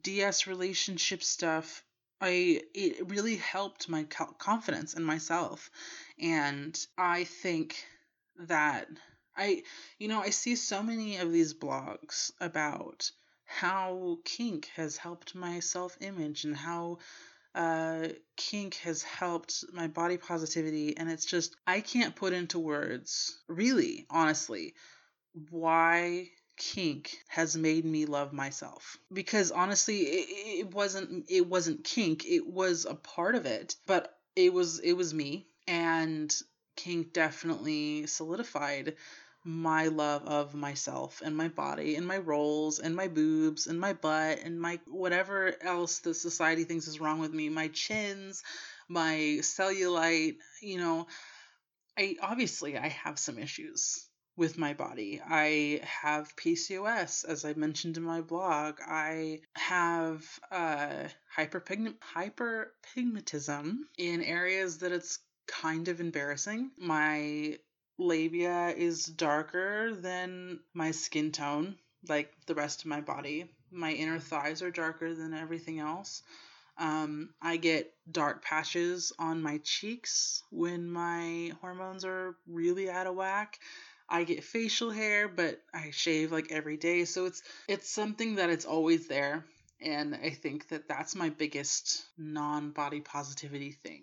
DS 0.03 0.47
relationship 0.47 1.23
stuff, 1.23 1.85
I 2.21 2.63
it 2.75 3.09
really 3.09 3.37
helped 3.37 3.89
my 3.89 4.05
confidence 4.05 4.95
in 4.95 5.05
myself, 5.05 5.71
and 6.19 6.79
I 6.99 7.25
think 7.25 7.85
that 8.39 8.89
I 9.37 9.63
you 9.99 10.09
know 10.09 10.21
I 10.21 10.31
see 10.31 10.57
so 10.57 10.83
many 10.83 11.19
of 11.19 11.33
these 11.33 11.55
blogs 11.55 12.33
about 12.41 13.11
how 13.45 14.19
kink 14.25 14.67
has 14.77 14.97
helped 14.97 15.35
my 15.35 15.61
self 15.61 15.97
image 16.01 16.45
and 16.45 16.57
how 16.57 16.99
uh, 17.55 18.09
kink 18.37 18.77
has 18.77 19.03
helped 19.03 19.65
my 19.73 19.87
body 19.89 20.17
positivity, 20.17 20.97
and 20.97 21.11
it's 21.11 21.25
just, 21.25 21.57
I 21.67 21.81
can't 21.81 22.17
put 22.17 22.33
into 22.33 22.59
words, 22.59 23.39
really, 23.49 24.07
honestly, 24.11 24.75
why 25.51 26.31
kink 26.61 27.17
has 27.29 27.57
made 27.57 27.85
me 27.85 28.05
love 28.05 28.33
myself. 28.33 28.99
Because 29.13 29.51
honestly 29.51 30.01
it, 30.01 30.61
it 30.61 30.75
wasn't 30.75 31.25
it 31.31 31.47
wasn't 31.47 31.85
kink 31.85 32.27
it 32.27 32.47
was 32.47 32.85
a 32.85 32.95
part 32.95 33.35
of 33.35 33.47
it 33.47 33.77
but 33.87 34.15
it 34.37 34.53
was 34.53 34.79
it 34.81 34.93
was 34.93 35.15
me 35.15 35.47
and 35.67 36.35
kink 36.77 37.15
definitely 37.15 38.07
solidified 38.07 38.97
my 39.45 39.87
love 39.87 40.27
of 40.27 40.55
myself 40.55 41.23
and 41.25 41.37
my 41.37 41.49
body 41.49 41.97
and 41.97 42.07
my 42.07 42.19
rolls 42.19 42.79
and 42.79 42.95
my 42.95 43.09
boobs 43.09 43.67
and 43.67 43.81
my 43.81 43.93
butt 43.93 44.41
and 44.41 44.61
my 44.61 44.79
whatever 44.87 45.55
else 45.63 46.01
the 46.01 46.13
society 46.13 46.65
thinks 46.65 46.87
is 46.87 47.01
wrong 47.01 47.19
with 47.19 47.33
me, 47.33 47.49
my 47.49 47.69
chins, 47.69 48.43
my 48.89 49.39
cellulite, 49.41 50.37
you 50.61 50.79
know, 50.79 51.07
I 51.99 52.17
obviously 52.23 52.77
I 52.77 52.89
have 52.89 53.19
some 53.19 53.39
issues 53.39 54.07
with 54.37 54.57
my 54.57 54.73
body. 54.73 55.21
I 55.23 55.81
have 55.85 56.35
PCOS, 56.37 57.25
as 57.27 57.45
I 57.45 57.53
mentioned 57.55 57.97
in 57.99 58.03
my 58.03 58.23
blog. 58.23 58.79
I 58.81 59.41
have 59.55 60.25
uh, 60.51 61.09
hyperpigment 61.37 61.97
hyperpigmentism 62.17 63.77
in 63.99 64.23
areas 64.23 64.79
that 64.79 64.93
it's 64.93 65.19
kind 65.47 65.89
of 65.89 66.01
embarrassing. 66.01 66.71
My 66.79 67.59
labia 68.01 68.69
is 68.69 69.05
darker 69.05 69.95
than 69.95 70.61
my 70.75 70.91
skin 70.91 71.31
tone, 71.31 71.77
like 72.09 72.33
the 72.47 72.55
rest 72.55 72.81
of 72.81 72.87
my 72.87 73.01
body. 73.01 73.51
My 73.71 73.93
inner 73.93 74.19
thighs 74.19 74.63
are 74.63 74.71
darker 74.71 75.15
than 75.15 75.35
everything 75.35 75.79
else. 75.79 76.23
Um, 76.79 77.35
I 77.43 77.59
get 77.59 77.93
dark 78.11 78.43
patches 78.43 79.13
on 79.19 79.43
my 79.43 79.59
cheeks 79.59 80.43
when 80.51 80.91
my 80.91 81.53
hormones 81.61 82.05
are 82.05 82.37
really 82.49 82.89
out 82.89 83.07
of 83.07 83.15
whack. 83.15 83.61
I 84.09 84.25
get 84.25 84.43
facial 84.43 84.91
hair, 84.91 85.29
but 85.29 85.61
I 85.73 85.91
shave 85.93 86.33
like 86.33 86.51
every 86.51 86.79
day, 86.79 87.05
so 87.05 87.27
it's 87.27 87.43
it's 87.69 87.89
something 87.89 88.37
that 88.37 88.51
it's 88.51 88.65
always 88.65 89.07
there, 89.07 89.45
and 89.81 90.15
I 90.15 90.31
think 90.31 90.69
that 90.69 90.89
that's 90.89 91.15
my 91.15 91.29
biggest 91.29 92.05
non-body 92.19 93.03
positivity 93.03 93.71
thing. 93.71 94.03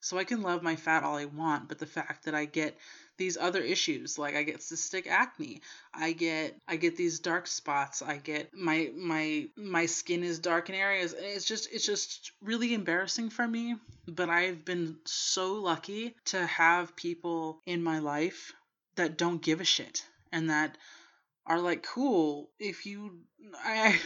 So 0.00 0.18
I 0.18 0.24
can 0.24 0.42
love 0.42 0.62
my 0.62 0.76
fat 0.76 1.04
all 1.04 1.16
I 1.16 1.24
want, 1.24 1.68
but 1.68 1.78
the 1.78 1.86
fact 1.86 2.26
that 2.26 2.34
I 2.34 2.44
get 2.44 2.76
these 3.18 3.36
other 3.36 3.62
issues. 3.62 4.18
Like 4.18 4.34
i 4.34 4.42
get 4.42 4.60
cystic 4.60 5.06
acne. 5.06 5.60
I 5.94 6.12
get 6.12 6.56
i 6.68 6.76
get 6.76 6.96
these 6.96 7.20
dark 7.20 7.46
spots. 7.46 8.02
I 8.02 8.16
get 8.16 8.54
my 8.54 8.90
my 8.96 9.48
my 9.56 9.86
skin 9.86 10.22
is 10.22 10.38
dark 10.38 10.68
in 10.68 10.74
areas. 10.74 11.14
It's 11.18 11.44
just 11.44 11.68
it's 11.72 11.86
just 11.86 12.32
really 12.42 12.74
embarrassing 12.74 13.30
for 13.30 13.46
me. 13.46 13.76
But 14.06 14.30
i've 14.30 14.64
been 14.64 14.96
so 15.04 15.54
lucky 15.54 16.14
to 16.26 16.46
have 16.46 16.96
people 16.96 17.60
in 17.66 17.82
my 17.82 17.98
life 17.98 18.52
that 18.96 19.18
don't 19.18 19.42
give 19.42 19.60
a 19.60 19.64
shit 19.64 20.04
and 20.32 20.50
that 20.50 20.76
are 21.46 21.60
like 21.60 21.82
cool 21.82 22.50
if 22.58 22.86
you 22.86 23.20
i 23.64 23.98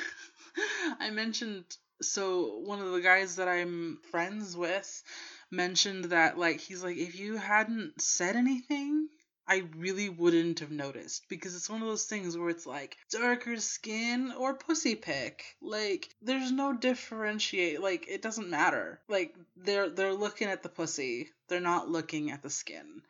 i 1.01 1.11
mentioned 1.11 1.65
so 2.03 2.59
one 2.65 2.81
of 2.81 2.93
the 2.93 3.01
guys 3.01 3.37
that 3.37 3.49
i'm 3.49 3.99
friends 4.11 4.57
with 4.57 5.03
mentioned 5.51 6.07
that 6.07 6.39
like 6.39 6.61
he's 6.61 6.83
like 6.83 6.97
if 6.97 7.19
you 7.19 7.37
hadn't 7.37 8.01
said 8.01 8.37
anything 8.37 9.09
I 9.51 9.65
really 9.77 10.09
wouldn't 10.09 10.61
have 10.61 10.71
noticed 10.71 11.29
because 11.29 11.57
it's 11.57 11.69
one 11.69 11.83
of 11.83 11.89
those 11.89 12.05
things 12.05 12.39
where 12.39 12.51
it's 12.51 12.67
like 12.67 12.97
darker 13.11 13.57
skin 13.57 14.33
or 14.39 14.55
pussy 14.55 14.95
pick. 14.95 15.57
Like 15.61 16.09
there's 16.23 16.53
no 16.53 16.73
differentiate 16.73 17.81
like 17.81 18.07
it 18.09 18.23
doesn't 18.23 18.49
matter. 18.49 19.01
Like 19.09 19.35
they're 19.57 19.91
they're 19.91 20.15
looking 20.15 20.47
at 20.47 20.63
the 20.63 20.69
pussy. 20.69 21.31
They're 21.49 21.59
not 21.59 21.91
looking 21.91 22.31
at 22.31 22.43
the 22.43 22.51
skin. 22.51 23.03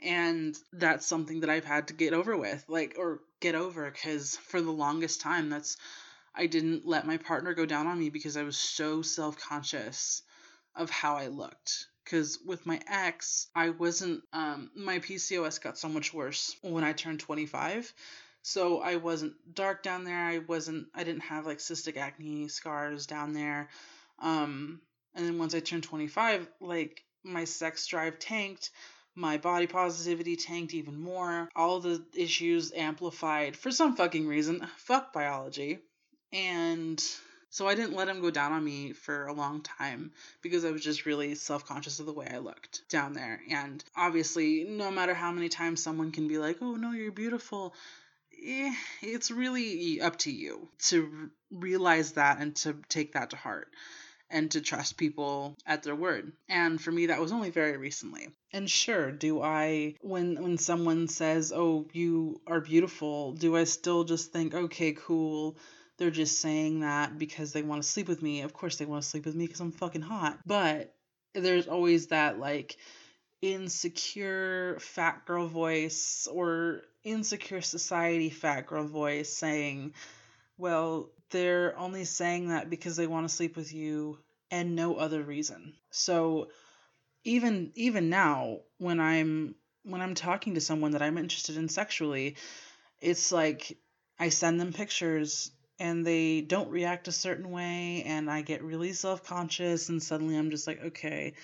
And 0.00 0.56
that's 0.72 1.06
something 1.06 1.40
that 1.40 1.50
I've 1.50 1.64
had 1.64 1.88
to 1.88 1.94
get 1.94 2.12
over 2.12 2.36
with, 2.36 2.64
like 2.68 2.94
or 2.96 3.18
get 3.40 3.56
over 3.56 3.90
cuz 3.90 4.36
for 4.36 4.60
the 4.60 4.70
longest 4.70 5.20
time 5.20 5.50
that's 5.50 5.76
I 6.36 6.46
didn't 6.46 6.86
let 6.86 7.04
my 7.04 7.16
partner 7.16 7.52
go 7.52 7.66
down 7.66 7.88
on 7.88 7.98
me 7.98 8.10
because 8.10 8.36
I 8.36 8.44
was 8.44 8.56
so 8.56 9.02
self-conscious 9.02 10.22
of 10.74 10.90
how 10.90 11.16
I 11.16 11.28
looked 11.28 11.86
because 12.04 12.38
with 12.44 12.66
my 12.66 12.80
ex, 12.88 13.46
I 13.54 13.70
wasn't, 13.70 14.22
um, 14.32 14.70
my 14.74 14.98
PCOS 14.98 15.62
got 15.62 15.78
so 15.78 15.88
much 15.88 16.12
worse 16.12 16.56
when 16.62 16.82
I 16.82 16.92
turned 16.92 17.20
25. 17.20 17.92
So 18.42 18.80
I 18.80 18.96
wasn't 18.96 19.34
dark 19.54 19.82
down 19.82 20.04
there. 20.04 20.16
I 20.18 20.38
wasn't, 20.38 20.88
I 20.94 21.04
didn't 21.04 21.22
have 21.22 21.46
like 21.46 21.58
cystic 21.58 21.96
acne 21.96 22.48
scars 22.48 23.06
down 23.06 23.32
there. 23.32 23.68
Um, 24.18 24.80
and 25.14 25.24
then 25.24 25.38
once 25.38 25.54
I 25.54 25.60
turned 25.60 25.84
25, 25.84 26.48
like 26.60 27.04
my 27.22 27.44
sex 27.44 27.86
drive 27.86 28.18
tanked. 28.18 28.70
My 29.14 29.38
body 29.38 29.66
positivity 29.66 30.36
tanked 30.36 30.72
even 30.72 30.98
more. 30.98 31.48
All 31.54 31.80
the 31.80 32.04
issues 32.14 32.72
amplified 32.72 33.56
for 33.56 33.70
some 33.70 33.96
fucking 33.96 34.26
reason. 34.26 34.66
Fuck 34.78 35.12
biology. 35.12 35.80
And 36.32 37.02
so 37.50 37.66
I 37.66 37.74
didn't 37.74 37.96
let 37.96 38.08
him 38.08 38.20
go 38.20 38.30
down 38.30 38.52
on 38.52 38.64
me 38.64 38.92
for 38.92 39.26
a 39.26 39.32
long 39.32 39.62
time 39.62 40.12
because 40.40 40.64
I 40.64 40.70
was 40.70 40.82
just 40.82 41.04
really 41.04 41.34
self 41.34 41.66
conscious 41.66 41.98
of 41.98 42.06
the 42.06 42.12
way 42.12 42.28
I 42.32 42.38
looked 42.38 42.88
down 42.88 43.12
there. 43.12 43.42
And 43.50 43.84
obviously, 43.96 44.64
no 44.64 44.90
matter 44.90 45.14
how 45.14 45.32
many 45.32 45.48
times 45.48 45.82
someone 45.82 46.12
can 46.12 46.28
be 46.28 46.38
like, 46.38 46.58
oh 46.60 46.76
no, 46.76 46.92
you're 46.92 47.10
beautiful, 47.10 47.74
eh, 48.42 48.72
it's 49.02 49.32
really 49.32 50.00
up 50.00 50.16
to 50.18 50.30
you 50.30 50.68
to 50.86 51.30
realize 51.50 52.12
that 52.12 52.38
and 52.38 52.54
to 52.56 52.76
take 52.88 53.12
that 53.12 53.30
to 53.30 53.36
heart 53.36 53.68
and 54.30 54.52
to 54.52 54.60
trust 54.60 54.96
people 54.96 55.56
at 55.66 55.82
their 55.82 55.96
word. 55.96 56.32
And 56.48 56.80
for 56.80 56.92
me 56.92 57.06
that 57.06 57.20
was 57.20 57.32
only 57.32 57.50
very 57.50 57.76
recently. 57.76 58.28
And 58.52 58.70
sure, 58.70 59.10
do 59.10 59.42
I 59.42 59.96
when 60.02 60.40
when 60.40 60.58
someone 60.58 61.08
says, 61.08 61.52
"Oh, 61.52 61.88
you 61.92 62.40
are 62.46 62.60
beautiful," 62.60 63.32
do 63.32 63.56
I 63.56 63.64
still 63.64 64.04
just 64.04 64.32
think, 64.32 64.54
"Okay, 64.54 64.92
cool." 64.92 65.56
They're 66.00 66.10
just 66.10 66.40
saying 66.40 66.80
that 66.80 67.18
because 67.18 67.52
they 67.52 67.60
want 67.60 67.82
to 67.82 67.88
sleep 67.88 68.08
with 68.08 68.22
me. 68.22 68.40
Of 68.40 68.54
course, 68.54 68.76
they 68.76 68.86
want 68.86 69.02
to 69.02 69.08
sleep 69.08 69.26
with 69.26 69.34
me 69.34 69.44
because 69.44 69.60
I'm 69.60 69.70
fucking 69.70 70.00
hot. 70.00 70.38
But 70.46 70.94
there's 71.34 71.68
always 71.68 72.06
that 72.06 72.40
like 72.40 72.78
insecure 73.42 74.78
fat 74.80 75.26
girl 75.26 75.46
voice 75.46 76.26
or 76.32 76.80
insecure 77.04 77.60
society 77.60 78.30
fat 78.30 78.66
girl 78.66 78.84
voice 78.84 79.30
saying, 79.30 79.92
well, 80.56 81.10
they're 81.32 81.78
only 81.78 82.06
saying 82.06 82.48
that 82.48 82.70
because 82.70 82.96
they 82.96 83.06
want 83.06 83.28
to 83.28 83.34
sleep 83.34 83.54
with 83.54 83.74
you 83.74 84.18
and 84.50 84.74
no 84.74 84.96
other 84.96 85.22
reason. 85.22 85.74
So 85.90 86.48
even 87.24 87.72
even 87.74 88.08
now 88.08 88.60
when 88.78 89.00
I'm 89.00 89.54
when 89.82 90.00
I'm 90.00 90.14
talking 90.14 90.54
to 90.54 90.62
someone 90.62 90.92
that 90.92 91.02
I'm 91.02 91.18
interested 91.18 91.58
in 91.58 91.68
sexually, 91.68 92.36
it's 93.02 93.30
like 93.30 93.76
I 94.18 94.30
send 94.30 94.58
them 94.58 94.72
pictures 94.72 95.50
and 95.80 96.06
they 96.06 96.42
don't 96.42 96.70
react 96.70 97.08
a 97.08 97.12
certain 97.12 97.50
way 97.50 98.04
and 98.06 98.30
I 98.30 98.42
get 98.42 98.62
really 98.62 98.92
self-conscious 98.92 99.88
and 99.88 100.02
suddenly 100.02 100.36
I'm 100.36 100.50
just 100.50 100.66
like, 100.66 100.84
okay, 100.84 101.34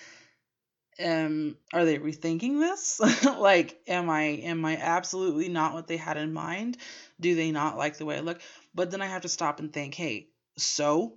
um 1.02 1.56
are 1.72 1.84
they 1.84 1.98
rethinking 1.98 2.58
this? 2.58 3.00
like 3.38 3.80
am 3.86 4.08
I 4.08 4.22
am 4.22 4.64
I 4.64 4.76
absolutely 4.76 5.48
not 5.48 5.74
what 5.74 5.86
they 5.88 5.96
had 5.96 6.16
in 6.16 6.32
mind? 6.32 6.78
Do 7.20 7.34
they 7.34 7.50
not 7.50 7.76
like 7.76 7.96
the 7.98 8.04
way 8.04 8.16
I 8.18 8.20
look? 8.20 8.40
But 8.74 8.90
then 8.90 9.02
I 9.02 9.06
have 9.06 9.22
to 9.22 9.28
stop 9.28 9.58
and 9.60 9.72
think, 9.72 9.94
hey, 9.94 10.28
so 10.56 11.16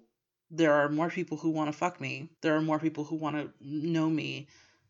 there 0.51 0.73
are 0.73 0.89
more 0.89 1.09
people 1.09 1.37
who 1.37 1.51
want 1.51 1.71
to 1.71 1.77
fuck 1.77 2.01
me. 2.01 2.29
There 2.41 2.55
are 2.55 2.61
more 2.61 2.79
people 2.79 3.03
who 3.03 3.15
want 3.15 3.35
to 3.35 3.51
know 3.61 4.09
me. 4.09 4.47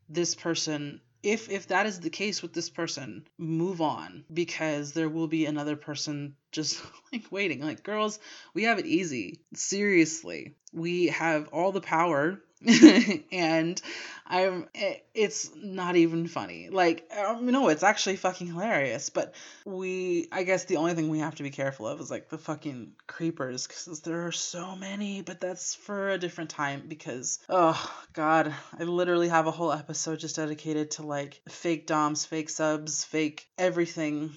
This 0.08 0.34
person 0.34 1.02
if 1.24 1.50
if 1.50 1.68
that 1.68 1.86
is 1.86 2.00
the 2.00 2.10
case 2.10 2.42
with 2.42 2.54
this 2.54 2.70
person 2.70 3.28
move 3.38 3.82
on 3.82 4.24
because 4.34 4.94
there 4.94 5.10
will 5.10 5.28
be 5.28 5.46
another 5.46 5.76
person 5.76 6.36
just 6.52 6.82
like 7.12 7.32
waiting. 7.32 7.62
Like 7.62 7.84
girls 7.84 8.20
we 8.54 8.64
have 8.64 8.80
it 8.80 8.86
easy. 8.86 9.42
Seriously. 9.54 10.56
We 10.74 11.08
have 11.08 11.50
all 11.50 11.72
the 11.72 11.82
power 11.82 12.42
and 13.32 13.82
I'm 14.28 14.68
it's 14.74 15.52
not 15.56 15.96
even 15.96 16.28
funny. 16.28 16.70
Like 16.70 17.10
um, 17.18 17.46
no, 17.46 17.70
it's 17.70 17.84
actually 17.84 18.18
fucking 18.18 18.48
hilarious. 18.48 19.10
But 19.10 19.34
we, 19.66 20.28
I 20.32 20.44
guess 20.44 20.66
the 20.66 20.76
only 20.76 20.94
thing 20.94 21.08
we 21.08 21.20
have 21.20 21.36
to 21.36 21.44
be 21.44 21.52
careful 21.52 21.88
of 21.88 22.02
is 22.02 22.12
like 22.12 22.28
the 22.28 22.38
fucking 22.38 22.92
creepers 23.08 23.66
because 23.66 24.02
there 24.02 24.28
are 24.28 24.34
so 24.34 24.76
many. 24.76 25.22
But 25.22 25.40
that's 25.40 25.74
for 25.74 26.10
a 26.10 26.18
different 26.18 26.50
time 26.50 26.84
because 26.90 27.40
oh 27.48 27.92
god, 28.12 28.54
I 28.78 28.84
literally 28.84 29.30
have 29.30 29.48
a 29.48 29.52
whole 29.52 29.72
episode 29.72 30.20
just 30.20 30.36
dedicated 30.36 30.92
to 30.92 31.04
like 31.04 31.42
fake 31.48 31.88
doms, 31.88 32.26
fake 32.26 32.50
subs, 32.50 33.06
fake 33.06 33.48
everything. 33.58 34.32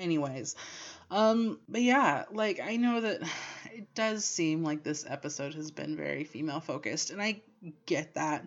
Anyways, 0.00 0.54
um, 1.14 1.60
but 1.68 1.80
yeah, 1.80 2.24
like 2.32 2.58
I 2.60 2.76
know 2.76 3.00
that 3.00 3.22
it 3.72 3.94
does 3.94 4.24
seem 4.24 4.64
like 4.64 4.82
this 4.82 5.06
episode 5.08 5.54
has 5.54 5.70
been 5.70 5.96
very 5.96 6.24
female 6.24 6.58
focused, 6.58 7.10
and 7.10 7.22
I 7.22 7.40
get 7.86 8.14
that. 8.14 8.46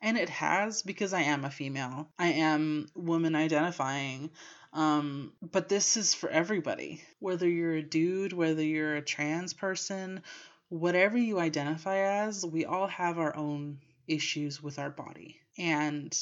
And 0.00 0.16
it 0.18 0.28
has 0.28 0.82
because 0.82 1.12
I 1.12 1.22
am 1.22 1.44
a 1.44 1.50
female. 1.50 2.08
I 2.18 2.28
am 2.32 2.88
woman 2.94 3.34
identifying. 3.34 4.30
Um, 4.72 5.32
but 5.40 5.68
this 5.68 5.96
is 5.96 6.12
for 6.14 6.28
everybody. 6.28 7.02
Whether 7.20 7.48
you're 7.48 7.76
a 7.76 7.82
dude, 7.82 8.32
whether 8.32 8.62
you're 8.62 8.96
a 8.96 9.02
trans 9.02 9.54
person, 9.54 10.22
whatever 10.68 11.16
you 11.16 11.38
identify 11.38 12.26
as, 12.26 12.44
we 12.44 12.64
all 12.64 12.88
have 12.88 13.18
our 13.18 13.34
own 13.34 13.78
issues 14.06 14.62
with 14.62 14.78
our 14.78 14.90
body. 14.90 15.40
And 15.56 16.14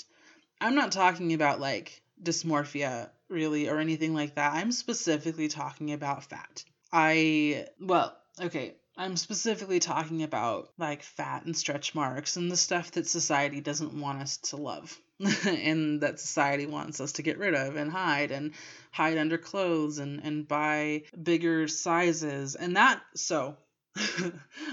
I'm 0.61 0.77
not 0.77 0.93
talking 0.93 1.33
about 1.33 1.61
like 1.61 2.03
dysmorphia 2.23 3.11
really 3.29 3.69
or 3.69 3.79
anything 3.79 4.15
like 4.15 4.35
that. 4.35 4.53
I'm 4.55 4.73
specifically 4.73 5.49
talking 5.49 5.93
about 5.93 6.25
fat. 6.25 6.65
I, 6.93 7.67
well, 7.81 8.17
okay, 8.41 8.77
I'm 8.97 9.17
specifically 9.17 9.81
talking 9.81 10.23
about 10.23 10.69
like 10.77 11.03
fat 11.03 11.45
and 11.47 11.57
stretch 11.57 11.95
marks 11.95 12.37
and 12.37 12.51
the 12.51 12.57
stuff 12.57 12.93
that 12.93 13.09
society 13.09 13.61
doesn't 13.61 13.99
want 13.99 14.21
us 14.21 14.37
to 14.37 14.57
love 14.57 14.99
and 15.47 16.03
that 16.03 16.21
society 16.21 16.67
wants 16.67 17.01
us 17.01 17.13
to 17.13 17.23
get 17.23 17.39
rid 17.39 17.55
of 17.55 17.77
and 17.77 17.91
hide 17.91 18.31
and 18.31 18.53
hide 18.91 19.17
under 19.17 19.39
clothes 19.39 19.99
and, 19.99 20.21
and 20.23 20.47
buy 20.47 21.05
bigger 21.21 21.69
sizes. 21.69 22.55
And 22.55 22.77
that, 22.77 23.01
so 23.15 23.57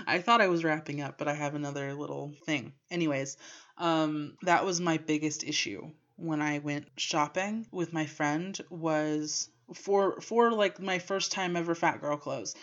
I 0.07 0.19
thought 0.19 0.41
I 0.41 0.47
was 0.47 0.65
wrapping 0.65 1.01
up, 1.01 1.17
but 1.17 1.29
I 1.29 1.33
have 1.33 1.55
another 1.55 1.93
little 1.93 2.33
thing. 2.45 2.73
Anyways, 2.91 3.37
um, 3.77 4.37
that 4.41 4.65
was 4.65 4.81
my 4.81 4.97
biggest 4.97 5.43
issue 5.45 5.91
when 6.19 6.41
I 6.41 6.59
went 6.59 6.87
shopping 6.97 7.67
with 7.71 7.93
my 7.93 8.05
friend 8.05 8.59
was 8.69 9.49
for 9.73 10.19
for 10.21 10.51
like 10.51 10.79
my 10.79 10.99
first 10.99 11.31
time 11.31 11.55
ever 11.55 11.75
fat 11.75 12.01
girl 12.01 12.17
clothes. 12.17 12.55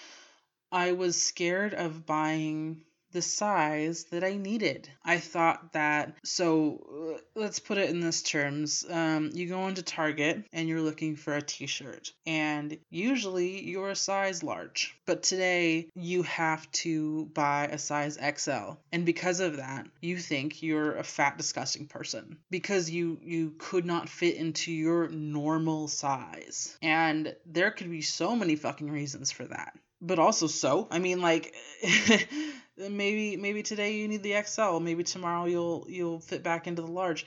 I 0.73 0.93
was 0.93 1.21
scared 1.21 1.75
of 1.75 2.07
buying 2.07 2.83
the 3.17 3.23
size 3.23 4.05
that 4.11 4.23
I 4.23 4.37
needed. 4.37 4.91
I 5.03 5.17
thought 5.17 5.73
that, 5.73 6.19
so 6.23 7.15
uh, 7.17 7.21
let's 7.35 7.61
put 7.61 7.79
it 7.79 7.89
in 7.89 8.01
this 8.01 8.21
terms. 8.21 8.85
Um, 8.91 9.31
you 9.33 9.49
go 9.49 9.69
into 9.69 9.83
Target 9.83 10.45
and 10.53 10.69
you're 10.69 10.83
looking 10.83 11.17
for 11.17 11.35
a 11.35 11.41
t 11.41 11.67
shirt, 11.67 12.13
and 12.27 12.77
usually 12.91 13.65
you're 13.65 13.89
a 13.89 13.97
size 13.97 14.43
large. 14.43 14.95
But 15.07 15.23
today 15.23 15.89
you 15.95 16.25
have 16.25 16.71
to 16.73 17.25
buy 17.33 17.69
a 17.69 17.79
size 17.79 18.19
XL. 18.19 18.73
And 18.93 19.07
because 19.07 19.41
of 19.41 19.57
that, 19.57 19.87
you 20.03 20.19
think 20.19 20.63
you're 20.63 20.97
a 20.97 21.03
fat, 21.03 21.39
disgusting 21.39 21.87
person 21.87 22.37
because 22.51 22.91
you, 22.91 23.19
you 23.23 23.55
could 23.57 23.87
not 23.87 24.11
fit 24.11 24.37
into 24.37 24.71
your 24.71 25.09
normal 25.09 25.89
size. 25.89 26.77
And 26.83 27.35
there 27.47 27.71
could 27.71 27.89
be 27.89 28.03
so 28.03 28.37
many 28.37 28.57
fucking 28.57 28.91
reasons 28.91 29.31
for 29.33 29.45
that 29.45 29.73
but 30.01 30.19
also 30.19 30.47
so. 30.47 30.87
I 30.91 30.99
mean, 30.99 31.21
like 31.21 31.55
maybe 32.77 33.37
maybe 33.37 33.63
today 33.63 33.97
you 33.97 34.09
need 34.09 34.23
the 34.23 34.43
XL, 34.45 34.79
maybe 34.79 35.05
tomorrow 35.05 35.47
you'll 35.47 35.87
you'll 35.89 36.21
fit 36.21 36.43
back 36.43 36.67
into 36.67 36.83
the 36.83 36.91
large. 36.91 37.27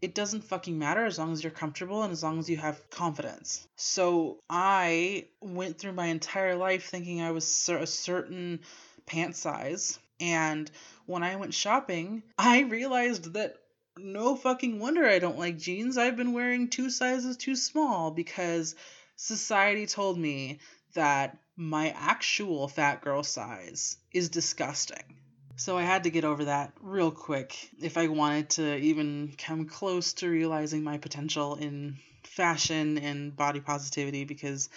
It 0.00 0.14
doesn't 0.14 0.44
fucking 0.44 0.78
matter 0.78 1.04
as 1.04 1.18
long 1.18 1.32
as 1.32 1.42
you're 1.42 1.50
comfortable 1.50 2.02
and 2.02 2.12
as 2.12 2.22
long 2.22 2.38
as 2.38 2.48
you 2.48 2.56
have 2.56 2.88
confidence. 2.90 3.66
So 3.74 4.38
I 4.48 5.26
went 5.40 5.78
through 5.78 5.92
my 5.92 6.06
entire 6.06 6.54
life 6.54 6.88
thinking 6.88 7.20
I 7.20 7.32
was 7.32 7.68
a 7.68 7.86
certain 7.86 8.60
pant 9.06 9.34
size, 9.34 9.98
and 10.20 10.70
when 11.06 11.22
I 11.22 11.36
went 11.36 11.54
shopping, 11.54 12.22
I 12.36 12.60
realized 12.60 13.32
that 13.32 13.56
no 13.96 14.36
fucking 14.36 14.78
wonder 14.78 15.06
I 15.06 15.18
don't 15.18 15.38
like 15.38 15.58
jeans. 15.58 15.98
I've 15.98 16.16
been 16.16 16.32
wearing 16.32 16.68
two 16.68 16.90
sizes 16.90 17.36
too 17.36 17.56
small 17.56 18.12
because 18.12 18.76
society 19.16 19.86
told 19.86 20.18
me 20.18 20.60
that 20.94 21.36
my 21.58 21.92
actual 21.96 22.68
fat 22.68 23.02
girl 23.02 23.24
size 23.24 23.96
is 24.12 24.28
disgusting. 24.28 25.16
So 25.56 25.76
I 25.76 25.82
had 25.82 26.04
to 26.04 26.10
get 26.10 26.24
over 26.24 26.44
that 26.44 26.72
real 26.80 27.10
quick 27.10 27.52
if 27.82 27.98
I 27.98 28.06
wanted 28.06 28.50
to 28.50 28.76
even 28.76 29.34
come 29.36 29.66
close 29.66 30.12
to 30.14 30.30
realizing 30.30 30.84
my 30.84 30.98
potential 30.98 31.56
in 31.56 31.98
fashion 32.22 32.96
and 32.98 33.34
body 33.34 33.58
positivity 33.58 34.24
because 34.24 34.68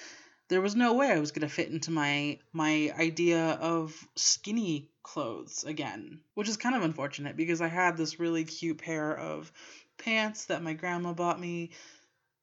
there 0.48 0.60
was 0.60 0.76
no 0.76 0.96
way 0.96 1.12
I 1.12 1.20
was 1.20 1.32
going 1.32 1.48
to 1.48 1.54
fit 1.54 1.70
into 1.70 1.92
my 1.92 2.40
my 2.52 2.92
idea 2.98 3.52
of 3.62 3.96
skinny 4.16 4.90
clothes 5.04 5.64
again, 5.64 6.22
which 6.34 6.50
is 6.50 6.58
kind 6.58 6.76
of 6.76 6.82
unfortunate 6.82 7.38
because 7.38 7.62
I 7.62 7.68
had 7.68 7.96
this 7.96 8.20
really 8.20 8.44
cute 8.44 8.80
pair 8.80 9.16
of 9.16 9.52
pants 10.00 10.46
that 10.46 10.64
my 10.64 10.74
grandma 10.74 11.14
bought 11.14 11.40
me 11.40 11.70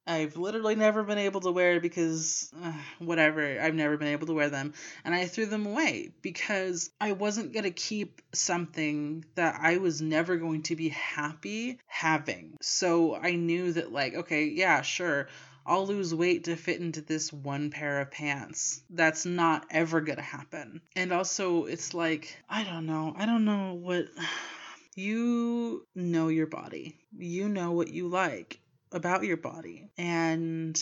I've 0.09 0.37
literally 0.37 0.73
never 0.73 1.03
been 1.03 1.19
able 1.19 1.41
to 1.41 1.51
wear 1.51 1.79
because 1.79 2.51
uh, 2.63 2.73
whatever, 2.97 3.61
I've 3.61 3.75
never 3.75 3.95
been 3.95 4.07
able 4.07 4.25
to 4.25 4.33
wear 4.33 4.49
them. 4.49 4.73
And 5.05 5.13
I 5.13 5.27
threw 5.27 5.45
them 5.45 5.67
away 5.67 6.09
because 6.23 6.89
I 6.99 7.11
wasn't 7.11 7.53
going 7.53 7.65
to 7.65 7.71
keep 7.71 8.23
something 8.33 9.23
that 9.35 9.59
I 9.61 9.77
was 9.77 10.01
never 10.01 10.37
going 10.37 10.63
to 10.63 10.75
be 10.75 10.89
happy 10.89 11.77
having. 11.85 12.57
So 12.59 13.15
I 13.15 13.35
knew 13.35 13.71
that, 13.73 13.91
like, 13.91 14.15
okay, 14.15 14.45
yeah, 14.45 14.81
sure. 14.81 15.27
I'll 15.63 15.85
lose 15.85 16.15
weight 16.15 16.45
to 16.45 16.55
fit 16.55 16.81
into 16.81 17.01
this 17.01 17.31
one 17.31 17.69
pair 17.69 18.01
of 18.01 18.09
pants. 18.09 18.81
That's 18.89 19.27
not 19.27 19.67
ever 19.69 20.01
going 20.01 20.17
to 20.17 20.23
happen. 20.23 20.81
And 20.95 21.11
also, 21.11 21.65
it's 21.65 21.93
like, 21.93 22.35
I 22.49 22.63
don't 22.63 22.87
know. 22.87 23.13
I 23.15 23.27
don't 23.27 23.45
know 23.45 23.73
what. 23.75 24.07
You 24.95 25.87
know 25.95 26.27
your 26.27 26.47
body. 26.47 26.97
You 27.17 27.47
know 27.47 27.71
what 27.71 27.87
you 27.87 28.09
like 28.09 28.59
about 28.91 29.23
your 29.23 29.37
body. 29.37 29.89
And 29.97 30.79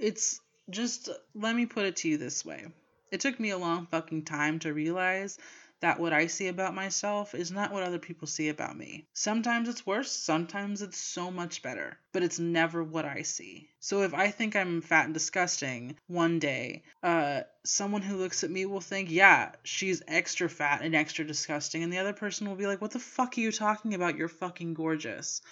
it's 0.00 0.40
just, 0.70 1.08
let 1.34 1.54
me 1.54 1.66
put 1.66 1.86
it 1.86 1.96
to 1.96 2.08
you 2.08 2.18
this 2.18 2.44
way. 2.44 2.66
It 3.12 3.20
took 3.20 3.38
me 3.38 3.50
a 3.50 3.58
long 3.58 3.86
fucking 3.86 4.24
time 4.24 4.58
to 4.60 4.72
realize 4.72 5.38
that 5.80 6.00
what 6.00 6.12
I 6.12 6.26
see 6.26 6.48
about 6.48 6.74
myself 6.74 7.34
is 7.34 7.50
not 7.50 7.70
what 7.70 7.82
other 7.82 7.98
people 7.98 8.26
see 8.26 8.48
about 8.48 8.76
me. 8.76 9.06
Sometimes 9.12 9.68
it's 9.68 9.86
worse, 9.86 10.10
sometimes 10.10 10.80
it's 10.80 10.96
so 10.98 11.30
much 11.30 11.62
better, 11.62 11.98
but 12.12 12.22
it's 12.22 12.38
never 12.38 12.82
what 12.82 13.04
I 13.04 13.22
see. 13.22 13.68
So 13.78 14.02
if 14.02 14.14
I 14.14 14.30
think 14.30 14.56
I'm 14.56 14.80
fat 14.80 15.04
and 15.04 15.14
disgusting 15.14 15.96
one 16.06 16.38
day, 16.38 16.82
uh 17.02 17.42
someone 17.64 18.02
who 18.02 18.16
looks 18.16 18.42
at 18.42 18.50
me 18.50 18.64
will 18.64 18.80
think, 18.80 19.10
"Yeah, 19.10 19.52
she's 19.64 20.02
extra 20.08 20.48
fat 20.48 20.80
and 20.82 20.94
extra 20.94 21.24
disgusting." 21.26 21.82
And 21.82 21.92
the 21.92 21.98
other 21.98 22.14
person 22.14 22.48
will 22.48 22.56
be 22.56 22.66
like, 22.66 22.80
"What 22.80 22.92
the 22.92 22.98
fuck 22.98 23.36
are 23.36 23.40
you 23.40 23.52
talking 23.52 23.92
about? 23.92 24.16
You're 24.16 24.28
fucking 24.28 24.74
gorgeous." 24.74 25.42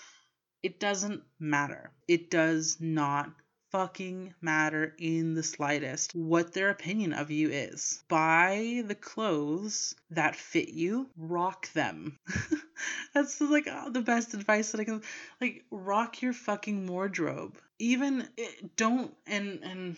It 0.65 0.81
doesn't 0.81 1.23
matter. 1.39 1.91
It 2.09 2.31
does 2.31 2.79
not 2.81 3.31
fucking 3.71 4.33
matter 4.41 4.95
in 4.99 5.35
the 5.35 5.43
slightest 5.43 6.15
what 6.15 6.55
their 6.55 6.71
opinion 6.71 7.13
of 7.13 7.31
you 7.31 7.51
is. 7.51 8.03
Buy 8.09 8.83
the 8.87 8.95
clothes 8.95 9.95
that 10.09 10.35
fit 10.35 10.71
you, 10.71 11.11
rock 11.19 11.71
them. 11.75 12.19
That's 13.15 13.43
like 13.43 13.69
oh, 13.71 13.91
the 13.91 14.01
best 14.01 14.33
advice 14.33 14.73
that 14.73 14.81
I 14.81 14.85
can 14.85 15.03
like 15.39 15.67
rock 15.71 16.23
your 16.23 16.33
fucking 16.33 16.87
wardrobe. 16.87 17.59
Even 17.79 18.23
it, 18.39 18.59
eh, 18.63 18.67
don't 18.75 19.15
and 19.27 19.61
and 19.63 19.97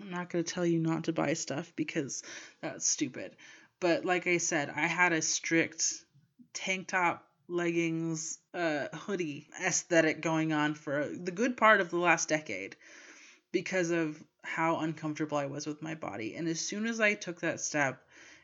I'm 0.00 0.10
not 0.12 0.30
going 0.30 0.44
to 0.44 0.54
tell 0.54 0.64
you 0.64 0.78
not 0.78 1.04
to 1.04 1.12
buy 1.12 1.32
stuff 1.32 1.72
because 1.74 2.22
that's 2.62 2.86
stupid. 2.86 3.34
But 3.80 4.04
like 4.04 4.28
I 4.28 4.36
said, 4.36 4.70
I 4.70 4.86
had 4.86 5.12
a 5.12 5.22
strict 5.22 6.04
tank 6.52 6.86
top 6.86 7.26
leggings, 7.48 8.38
uh, 8.52 8.88
hoodie 8.94 9.48
aesthetic 9.60 10.20
going 10.20 10.52
on 10.52 10.74
for 10.74 11.08
the 11.08 11.32
good 11.32 11.56
part 11.56 11.80
of 11.80 11.90
the 11.90 11.98
last 11.98 12.28
decade 12.28 12.76
because 13.52 13.90
of 13.90 14.22
how 14.42 14.78
uncomfortable 14.80 15.38
I 15.38 15.46
was 15.46 15.66
with 15.66 15.82
my 15.82 15.94
body. 15.94 16.36
And 16.36 16.48
as 16.48 16.60
soon 16.60 16.86
as 16.86 17.00
I 17.00 17.14
took 17.14 17.40
that 17.40 17.60
step 17.60 18.02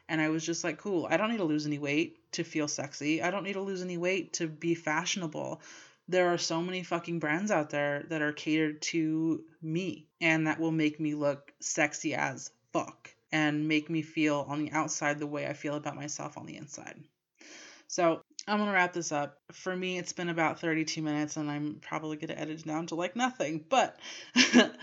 and 0.08 0.20
I 0.20 0.28
was 0.28 0.44
just 0.44 0.64
like, 0.64 0.78
cool, 0.78 1.06
I 1.08 1.16
don't 1.16 1.30
need 1.30 1.38
to 1.38 1.44
lose 1.44 1.66
any 1.66 1.78
weight 1.78 2.32
to 2.32 2.44
feel 2.44 2.68
sexy. 2.68 3.22
I 3.22 3.30
don't 3.30 3.44
need 3.44 3.54
to 3.54 3.60
lose 3.60 3.82
any 3.82 3.98
weight 3.98 4.34
to 4.34 4.46
be 4.46 4.74
fashionable. 4.74 5.60
There 6.08 6.32
are 6.32 6.38
so 6.38 6.60
many 6.60 6.82
fucking 6.82 7.18
brands 7.18 7.50
out 7.50 7.70
there 7.70 8.04
that 8.08 8.22
are 8.22 8.32
catered 8.32 8.82
to 8.82 9.44
me 9.62 10.08
and 10.20 10.46
that 10.46 10.58
will 10.58 10.72
make 10.72 10.98
me 10.98 11.14
look 11.14 11.52
sexy 11.60 12.14
as 12.14 12.50
fuck 12.72 13.10
and 13.32 13.68
make 13.68 13.88
me 13.88 14.02
feel 14.02 14.44
on 14.48 14.64
the 14.64 14.72
outside 14.72 15.18
the 15.18 15.26
way 15.26 15.46
I 15.46 15.52
feel 15.52 15.76
about 15.76 15.96
myself 15.96 16.36
on 16.36 16.46
the 16.46 16.56
inside. 16.56 17.02
So 17.86 18.22
I'm 18.46 18.58
gonna 18.58 18.72
wrap 18.72 18.92
this 18.92 19.12
up. 19.12 19.38
For 19.52 19.74
me, 19.74 19.98
it's 19.98 20.12
been 20.12 20.28
about 20.28 20.60
32 20.60 21.02
minutes, 21.02 21.36
and 21.36 21.50
I'm 21.50 21.76
probably 21.80 22.16
gonna 22.16 22.38
edit 22.38 22.60
it 22.60 22.66
down 22.66 22.86
to 22.88 22.94
like 22.94 23.16
nothing. 23.16 23.64
But 23.68 23.98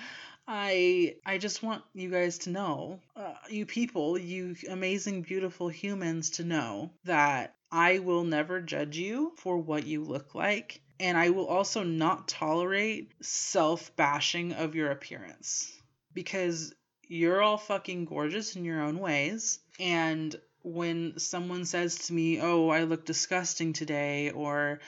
I 0.48 1.16
I 1.26 1.38
just 1.38 1.62
want 1.62 1.84
you 1.94 2.10
guys 2.10 2.40
to 2.40 2.50
know, 2.50 3.00
uh, 3.16 3.34
you 3.50 3.66
people, 3.66 4.18
you 4.18 4.56
amazing, 4.70 5.24
beautiful 5.24 5.68
humans, 5.68 6.32
to 6.32 6.44
know 6.44 6.92
that 7.04 7.56
I 7.72 8.00
will 8.00 8.24
never 8.24 8.62
judge 8.62 8.98
you 8.98 9.34
for 9.38 9.58
what 9.58 9.86
you 9.86 10.04
look 10.04 10.36
like, 10.36 10.82
and 11.00 11.18
I 11.18 11.32
will 11.32 11.48
also 11.48 11.84
not 11.84 12.28
tolerate 12.28 13.12
self 13.22 13.94
bashing 13.96 14.54
of 14.54 14.76
your 14.76 14.92
appearance 14.92 15.72
because 16.14 16.74
you're 17.10 17.42
all 17.42 17.58
fucking 17.58 18.06
gorgeous 18.06 18.56
in 18.56 18.64
your 18.64 18.82
own 18.82 19.00
ways, 19.00 19.60
and 19.80 20.36
when 20.68 21.18
someone 21.18 21.66
says 21.66 21.96
to 21.96 22.14
me, 22.14 22.40
"Oh, 22.42 22.70
I 22.70 22.84
look 22.84 23.06
disgusting 23.06 23.74
today," 23.74 24.32
or 24.32 24.80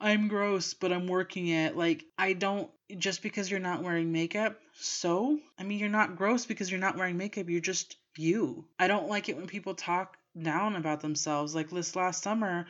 "I'm 0.00 0.28
gross, 0.28 0.74
but 0.74 0.92
I'm 0.92 1.06
working 1.06 1.48
it," 1.48 1.76
like 1.76 2.04
I 2.18 2.32
don't 2.32 2.70
just 2.98 3.22
because 3.22 3.50
you're 3.50 3.60
not 3.60 3.82
wearing 3.82 4.12
makeup. 4.12 4.60
So, 4.74 5.38
I 5.58 5.62
mean, 5.62 5.78
you're 5.78 5.88
not 5.88 6.16
gross 6.16 6.46
because 6.46 6.70
you're 6.70 6.80
not 6.80 6.96
wearing 6.96 7.16
makeup. 7.16 7.48
You're 7.48 7.60
just 7.60 7.96
you. 8.16 8.66
I 8.78 8.88
don't 8.88 9.08
like 9.08 9.28
it 9.28 9.36
when 9.36 9.46
people 9.46 9.74
talk 9.74 10.16
down 10.40 10.76
about 10.76 11.00
themselves. 11.00 11.54
Like 11.54 11.70
this 11.70 11.96
last 11.96 12.22
summer, 12.22 12.66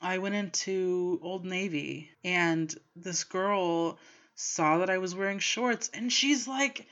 I 0.00 0.18
went 0.18 0.34
into 0.34 1.20
Old 1.22 1.44
Navy 1.44 2.10
and 2.24 2.74
this 2.96 3.24
girl 3.24 3.98
saw 4.34 4.78
that 4.78 4.90
I 4.90 4.98
was 4.98 5.14
wearing 5.14 5.38
shorts 5.38 5.90
and 5.92 6.12
she's 6.12 6.48
like 6.48 6.86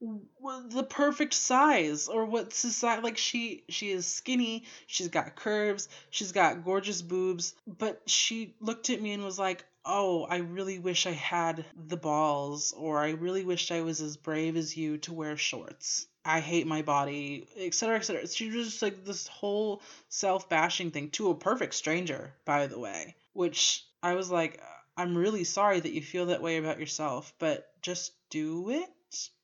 the 0.00 0.82
perfect 0.82 1.34
size 1.34 2.08
or 2.08 2.24
what 2.24 2.52
society 2.52 3.02
like 3.02 3.16
she 3.16 3.64
she 3.68 3.90
is 3.90 4.06
skinny 4.06 4.64
she's 4.86 5.08
got 5.08 5.36
curves 5.36 5.88
she's 6.10 6.32
got 6.32 6.64
gorgeous 6.64 7.00
boobs 7.00 7.54
but 7.66 8.02
she 8.06 8.54
looked 8.60 8.90
at 8.90 9.00
me 9.00 9.12
and 9.12 9.24
was 9.24 9.38
like 9.38 9.64
oh 9.84 10.24
i 10.24 10.38
really 10.38 10.78
wish 10.78 11.06
i 11.06 11.12
had 11.12 11.64
the 11.86 11.96
balls 11.96 12.72
or 12.76 12.98
i 12.98 13.10
really 13.10 13.44
wished 13.44 13.70
i 13.70 13.82
was 13.82 14.00
as 14.00 14.16
brave 14.16 14.56
as 14.56 14.76
you 14.76 14.98
to 14.98 15.12
wear 15.12 15.36
shorts. 15.36 16.06
I 16.26 16.40
hate 16.40 16.66
my 16.66 16.80
body 16.82 17.46
etc 17.58 17.96
etc 17.96 18.26
she 18.26 18.50
was 18.50 18.66
just 18.66 18.82
like 18.82 19.04
this 19.04 19.26
whole 19.28 19.82
self-bashing 20.08 20.90
thing 20.90 21.10
to 21.10 21.30
a 21.30 21.34
perfect 21.34 21.74
stranger 21.74 22.32
by 22.44 22.66
the 22.66 22.78
way 22.78 23.16
which 23.34 23.84
i 24.02 24.14
was 24.14 24.30
like 24.30 24.60
i'm 24.96 25.16
really 25.16 25.44
sorry 25.44 25.80
that 25.80 25.92
you 25.92 26.00
feel 26.00 26.26
that 26.26 26.42
way 26.42 26.56
about 26.56 26.80
yourself 26.80 27.32
but 27.38 27.66
just 27.82 28.12
do 28.30 28.70
it 28.70 28.88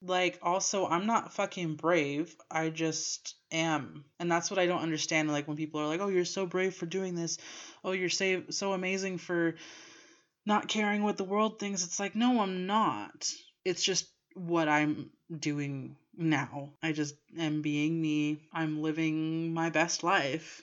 like, 0.02 0.38
also, 0.42 0.86
I'm 0.86 1.06
not 1.06 1.32
fucking 1.32 1.76
brave. 1.76 2.34
I 2.50 2.70
just 2.70 3.34
am. 3.52 4.04
And 4.18 4.30
that's 4.30 4.50
what 4.50 4.58
I 4.58 4.66
don't 4.66 4.82
understand. 4.82 5.30
Like, 5.30 5.48
when 5.48 5.56
people 5.56 5.80
are 5.80 5.86
like, 5.86 6.00
oh, 6.00 6.08
you're 6.08 6.24
so 6.24 6.46
brave 6.46 6.74
for 6.74 6.86
doing 6.86 7.14
this. 7.14 7.38
Oh, 7.84 7.92
you're 7.92 8.08
so, 8.08 8.44
so 8.50 8.72
amazing 8.72 9.18
for 9.18 9.54
not 10.46 10.68
caring 10.68 11.02
what 11.02 11.16
the 11.16 11.24
world 11.24 11.58
thinks. 11.58 11.84
It's 11.84 12.00
like, 12.00 12.14
no, 12.14 12.40
I'm 12.40 12.66
not. 12.66 13.32
It's 13.64 13.82
just 13.82 14.06
what 14.34 14.68
I'm 14.68 15.10
doing 15.36 15.96
now. 16.16 16.70
I 16.82 16.92
just 16.92 17.14
am 17.38 17.62
being 17.62 18.00
me. 18.00 18.40
I'm 18.52 18.82
living 18.82 19.52
my 19.54 19.70
best 19.70 20.02
life. 20.02 20.62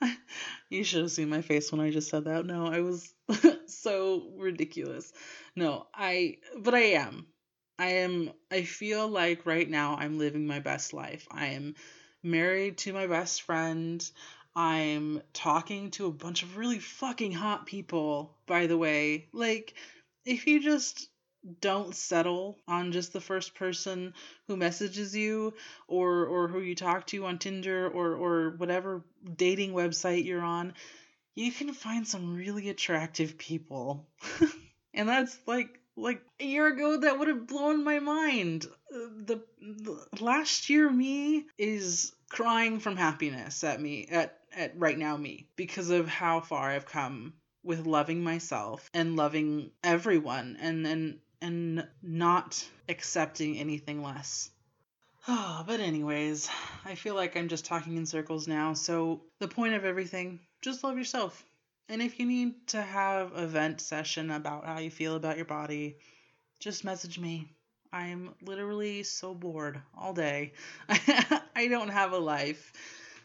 you 0.68 0.84
should 0.84 1.02
have 1.02 1.10
seen 1.10 1.28
my 1.28 1.42
face 1.42 1.70
when 1.70 1.80
I 1.80 1.90
just 1.90 2.10
said 2.10 2.24
that. 2.24 2.46
No, 2.46 2.66
I 2.66 2.80
was 2.80 3.12
so 3.66 4.30
ridiculous. 4.36 5.12
No, 5.56 5.86
I, 5.94 6.38
but 6.56 6.74
I 6.74 6.94
am. 6.94 7.26
I 7.78 7.86
am, 7.88 8.32
I 8.50 8.62
feel 8.62 9.08
like 9.08 9.46
right 9.46 9.68
now 9.68 9.96
I'm 9.96 10.18
living 10.18 10.46
my 10.46 10.60
best 10.60 10.92
life. 10.92 11.26
I 11.30 11.46
am 11.46 11.74
married 12.22 12.78
to 12.78 12.92
my 12.92 13.06
best 13.06 13.42
friend. 13.42 14.08
I'm 14.56 15.22
talking 15.32 15.90
to 15.92 16.06
a 16.06 16.12
bunch 16.12 16.42
of 16.42 16.56
really 16.56 16.78
fucking 16.78 17.32
hot 17.32 17.66
people, 17.66 18.36
by 18.46 18.66
the 18.66 18.78
way. 18.78 19.28
Like, 19.32 19.74
if 20.24 20.46
you 20.46 20.60
just 20.60 21.08
don't 21.60 21.94
settle 21.94 22.58
on 22.66 22.92
just 22.92 23.12
the 23.12 23.20
first 23.20 23.54
person 23.54 24.14
who 24.46 24.56
messages 24.56 25.14
you 25.14 25.52
or 25.88 26.26
or 26.26 26.48
who 26.48 26.60
you 26.60 26.74
talk 26.74 27.06
to 27.08 27.26
on 27.26 27.38
Tinder 27.38 27.88
or 27.88 28.14
or 28.14 28.50
whatever 28.56 29.04
dating 29.36 29.72
website 29.72 30.24
you're 30.24 30.42
on, 30.42 30.72
you 31.34 31.52
can 31.52 31.72
find 31.74 32.06
some 32.06 32.36
really 32.36 32.68
attractive 32.70 33.38
people. 33.38 34.08
and 34.94 35.08
that's 35.08 35.38
like 35.46 35.80
like 35.96 36.22
a 36.40 36.44
year 36.44 36.66
ago 36.66 36.98
that 36.98 37.18
would 37.18 37.28
have 37.28 37.46
blown 37.46 37.84
my 37.84 37.98
mind. 38.00 38.66
The, 38.90 39.42
the 39.60 40.06
last 40.20 40.68
year 40.68 40.90
me 40.90 41.46
is 41.58 42.12
crying 42.28 42.80
from 42.80 42.96
happiness 42.96 43.62
at 43.64 43.80
me 43.80 44.06
at 44.10 44.38
at 44.56 44.78
right 44.78 44.98
now 44.98 45.16
me 45.16 45.48
because 45.56 45.90
of 45.90 46.08
how 46.08 46.40
far 46.40 46.70
I've 46.70 46.86
come 46.86 47.34
with 47.62 47.86
loving 47.86 48.22
myself 48.22 48.88
and 48.92 49.16
loving 49.16 49.70
everyone 49.82 50.56
and 50.60 50.86
and 50.86 51.18
and 51.40 51.86
not 52.02 52.64
accepting 52.88 53.58
anything 53.58 54.02
less. 54.02 54.50
Oh, 55.26 55.64
but 55.66 55.80
anyways, 55.80 56.50
I 56.84 56.94
feel 56.94 57.14
like 57.14 57.36
I'm 57.36 57.48
just 57.48 57.64
talking 57.64 57.96
in 57.96 58.06
circles 58.06 58.46
now. 58.46 58.74
So 58.74 59.22
the 59.40 59.48
point 59.48 59.74
of 59.74 59.84
everything, 59.84 60.40
just 60.60 60.84
love 60.84 60.98
yourself. 60.98 61.44
And 61.88 62.00
if 62.00 62.18
you 62.18 62.26
need 62.26 62.66
to 62.68 62.80
have 62.80 63.32
a 63.36 63.46
vent 63.46 63.80
session 63.80 64.30
about 64.30 64.64
how 64.64 64.78
you 64.78 64.90
feel 64.90 65.16
about 65.16 65.36
your 65.36 65.44
body, 65.44 65.98
just 66.58 66.84
message 66.84 67.18
me. 67.18 67.50
I'm 67.92 68.34
literally 68.42 69.02
so 69.02 69.34
bored 69.34 69.80
all 69.96 70.12
day. 70.12 70.52
I 70.88 71.68
don't 71.68 71.90
have 71.90 72.12
a 72.12 72.18
life. 72.18 72.72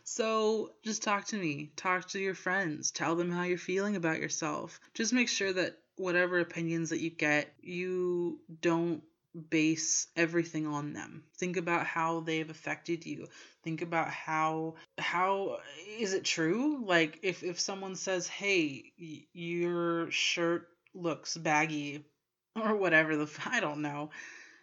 So 0.04 0.74
just 0.84 1.04
talk 1.04 1.26
to 1.28 1.38
me. 1.38 1.72
Talk 1.76 2.08
to 2.10 2.20
your 2.20 2.36
friends. 2.36 2.92
Tell 2.92 3.16
them 3.16 3.32
how 3.32 3.44
you're 3.44 3.58
feeling 3.58 3.96
about 3.96 4.20
yourself. 4.20 4.80
Just 4.94 5.14
make 5.14 5.30
sure 5.30 5.54
that 5.54 5.78
whatever 5.96 6.40
opinions 6.40 6.90
that 6.90 7.00
you 7.00 7.10
get, 7.10 7.54
you 7.62 8.40
don't 8.62 9.04
base 9.50 10.08
everything 10.16 10.68
on 10.68 10.94
them. 10.94 11.24
Think 11.38 11.58
about 11.58 11.86
how 11.86 12.22
they've 12.22 12.50
affected 12.50 13.06
you. 13.06 13.28
Think 13.64 13.82
about 13.82 14.10
how 14.10 14.76
how 14.98 15.60
is 15.98 16.14
it 16.14 16.24
true? 16.26 16.84
Like 16.86 17.20
if 17.24 17.44
if 17.44 17.60
someone 17.60 17.96
says, 17.96 18.28
"Hey, 18.28 18.92
your 19.34 20.10
shirt 20.12 20.68
looks 20.94 21.38
baggy," 21.38 22.06
or 22.56 22.76
whatever 22.76 23.16
the 23.16 23.30
I 23.46 23.60
don't 23.60 23.82
know. 23.82 24.10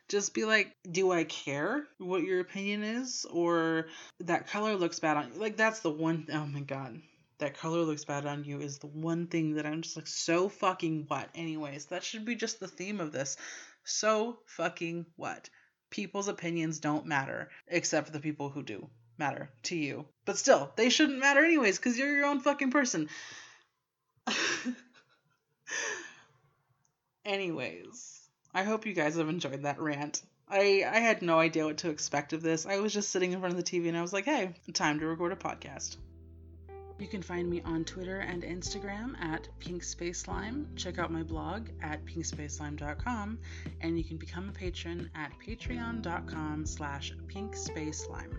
Just 0.08 0.34
be 0.34 0.44
like, 0.44 0.72
do 0.88 1.10
I 1.10 1.24
care 1.24 1.84
what 1.98 2.22
your 2.22 2.38
opinion 2.38 2.84
is, 2.84 3.26
or 3.28 3.86
that 4.20 4.46
color 4.46 4.76
looks 4.76 5.00
bad 5.00 5.16
on 5.16 5.32
you? 5.34 5.40
Like 5.40 5.56
that's 5.56 5.80
the 5.80 5.90
one. 5.90 6.28
Oh 6.32 6.46
my 6.46 6.60
god, 6.60 7.00
that 7.38 7.58
color 7.58 7.80
looks 7.80 8.04
bad 8.04 8.24
on 8.24 8.44
you 8.44 8.60
is 8.60 8.78
the 8.78 8.86
one 8.86 9.26
thing 9.26 9.54
that 9.54 9.66
I'm 9.66 9.82
just 9.82 9.96
like 9.96 10.06
so 10.06 10.48
fucking 10.48 11.06
what. 11.08 11.28
Anyways, 11.34 11.86
that 11.86 12.04
should 12.04 12.24
be 12.24 12.36
just 12.36 12.60
the 12.60 12.68
theme 12.68 13.00
of 13.00 13.12
this. 13.12 13.36
So 13.86 14.40
fucking 14.46 15.06
what? 15.14 15.48
People's 15.90 16.26
opinions 16.26 16.80
don't 16.80 17.06
matter, 17.06 17.50
except 17.68 18.08
for 18.08 18.12
the 18.12 18.18
people 18.18 18.50
who 18.50 18.64
do 18.64 18.90
matter 19.16 19.48
to 19.62 19.76
you. 19.76 20.06
But 20.24 20.38
still, 20.38 20.72
they 20.74 20.90
shouldn't 20.90 21.20
matter 21.20 21.44
anyways, 21.44 21.78
because 21.78 21.96
you're 21.96 22.16
your 22.16 22.26
own 22.26 22.40
fucking 22.40 22.72
person. 22.72 23.08
anyways, 27.24 28.20
I 28.52 28.64
hope 28.64 28.86
you 28.86 28.92
guys 28.92 29.14
have 29.16 29.28
enjoyed 29.28 29.62
that 29.62 29.80
rant. 29.80 30.20
I, 30.48 30.84
I 30.84 30.98
had 30.98 31.22
no 31.22 31.38
idea 31.38 31.64
what 31.64 31.78
to 31.78 31.90
expect 31.90 32.32
of 32.32 32.42
this. 32.42 32.66
I 32.66 32.80
was 32.80 32.92
just 32.92 33.10
sitting 33.10 33.30
in 33.32 33.38
front 33.38 33.56
of 33.56 33.64
the 33.64 33.70
TV 33.70 33.86
and 33.86 33.96
I 33.96 34.02
was 34.02 34.12
like, 34.12 34.24
hey, 34.24 34.54
time 34.72 34.98
to 34.98 35.06
record 35.06 35.32
a 35.32 35.36
podcast. 35.36 35.96
You 36.98 37.06
can 37.06 37.20
find 37.20 37.48
me 37.48 37.60
on 37.64 37.84
Twitter 37.84 38.20
and 38.20 38.42
Instagram 38.42 39.20
at 39.20 39.48
Pink 39.58 39.82
Space 39.82 40.20
Slime. 40.20 40.66
Check 40.76 40.98
out 40.98 41.12
my 41.12 41.22
blog 41.22 41.68
at 41.82 42.04
pinkspacelime.com, 42.06 43.38
and 43.82 43.98
you 43.98 44.04
can 44.04 44.16
become 44.16 44.48
a 44.48 44.52
patron 44.52 45.10
at 45.14 45.32
patreon.com 45.46 46.64
slash 46.64 47.12
pinkspacelime. 47.26 48.32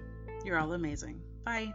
You're 0.43 0.57
all 0.57 0.73
amazing. 0.73 1.21
Bye. 1.45 1.73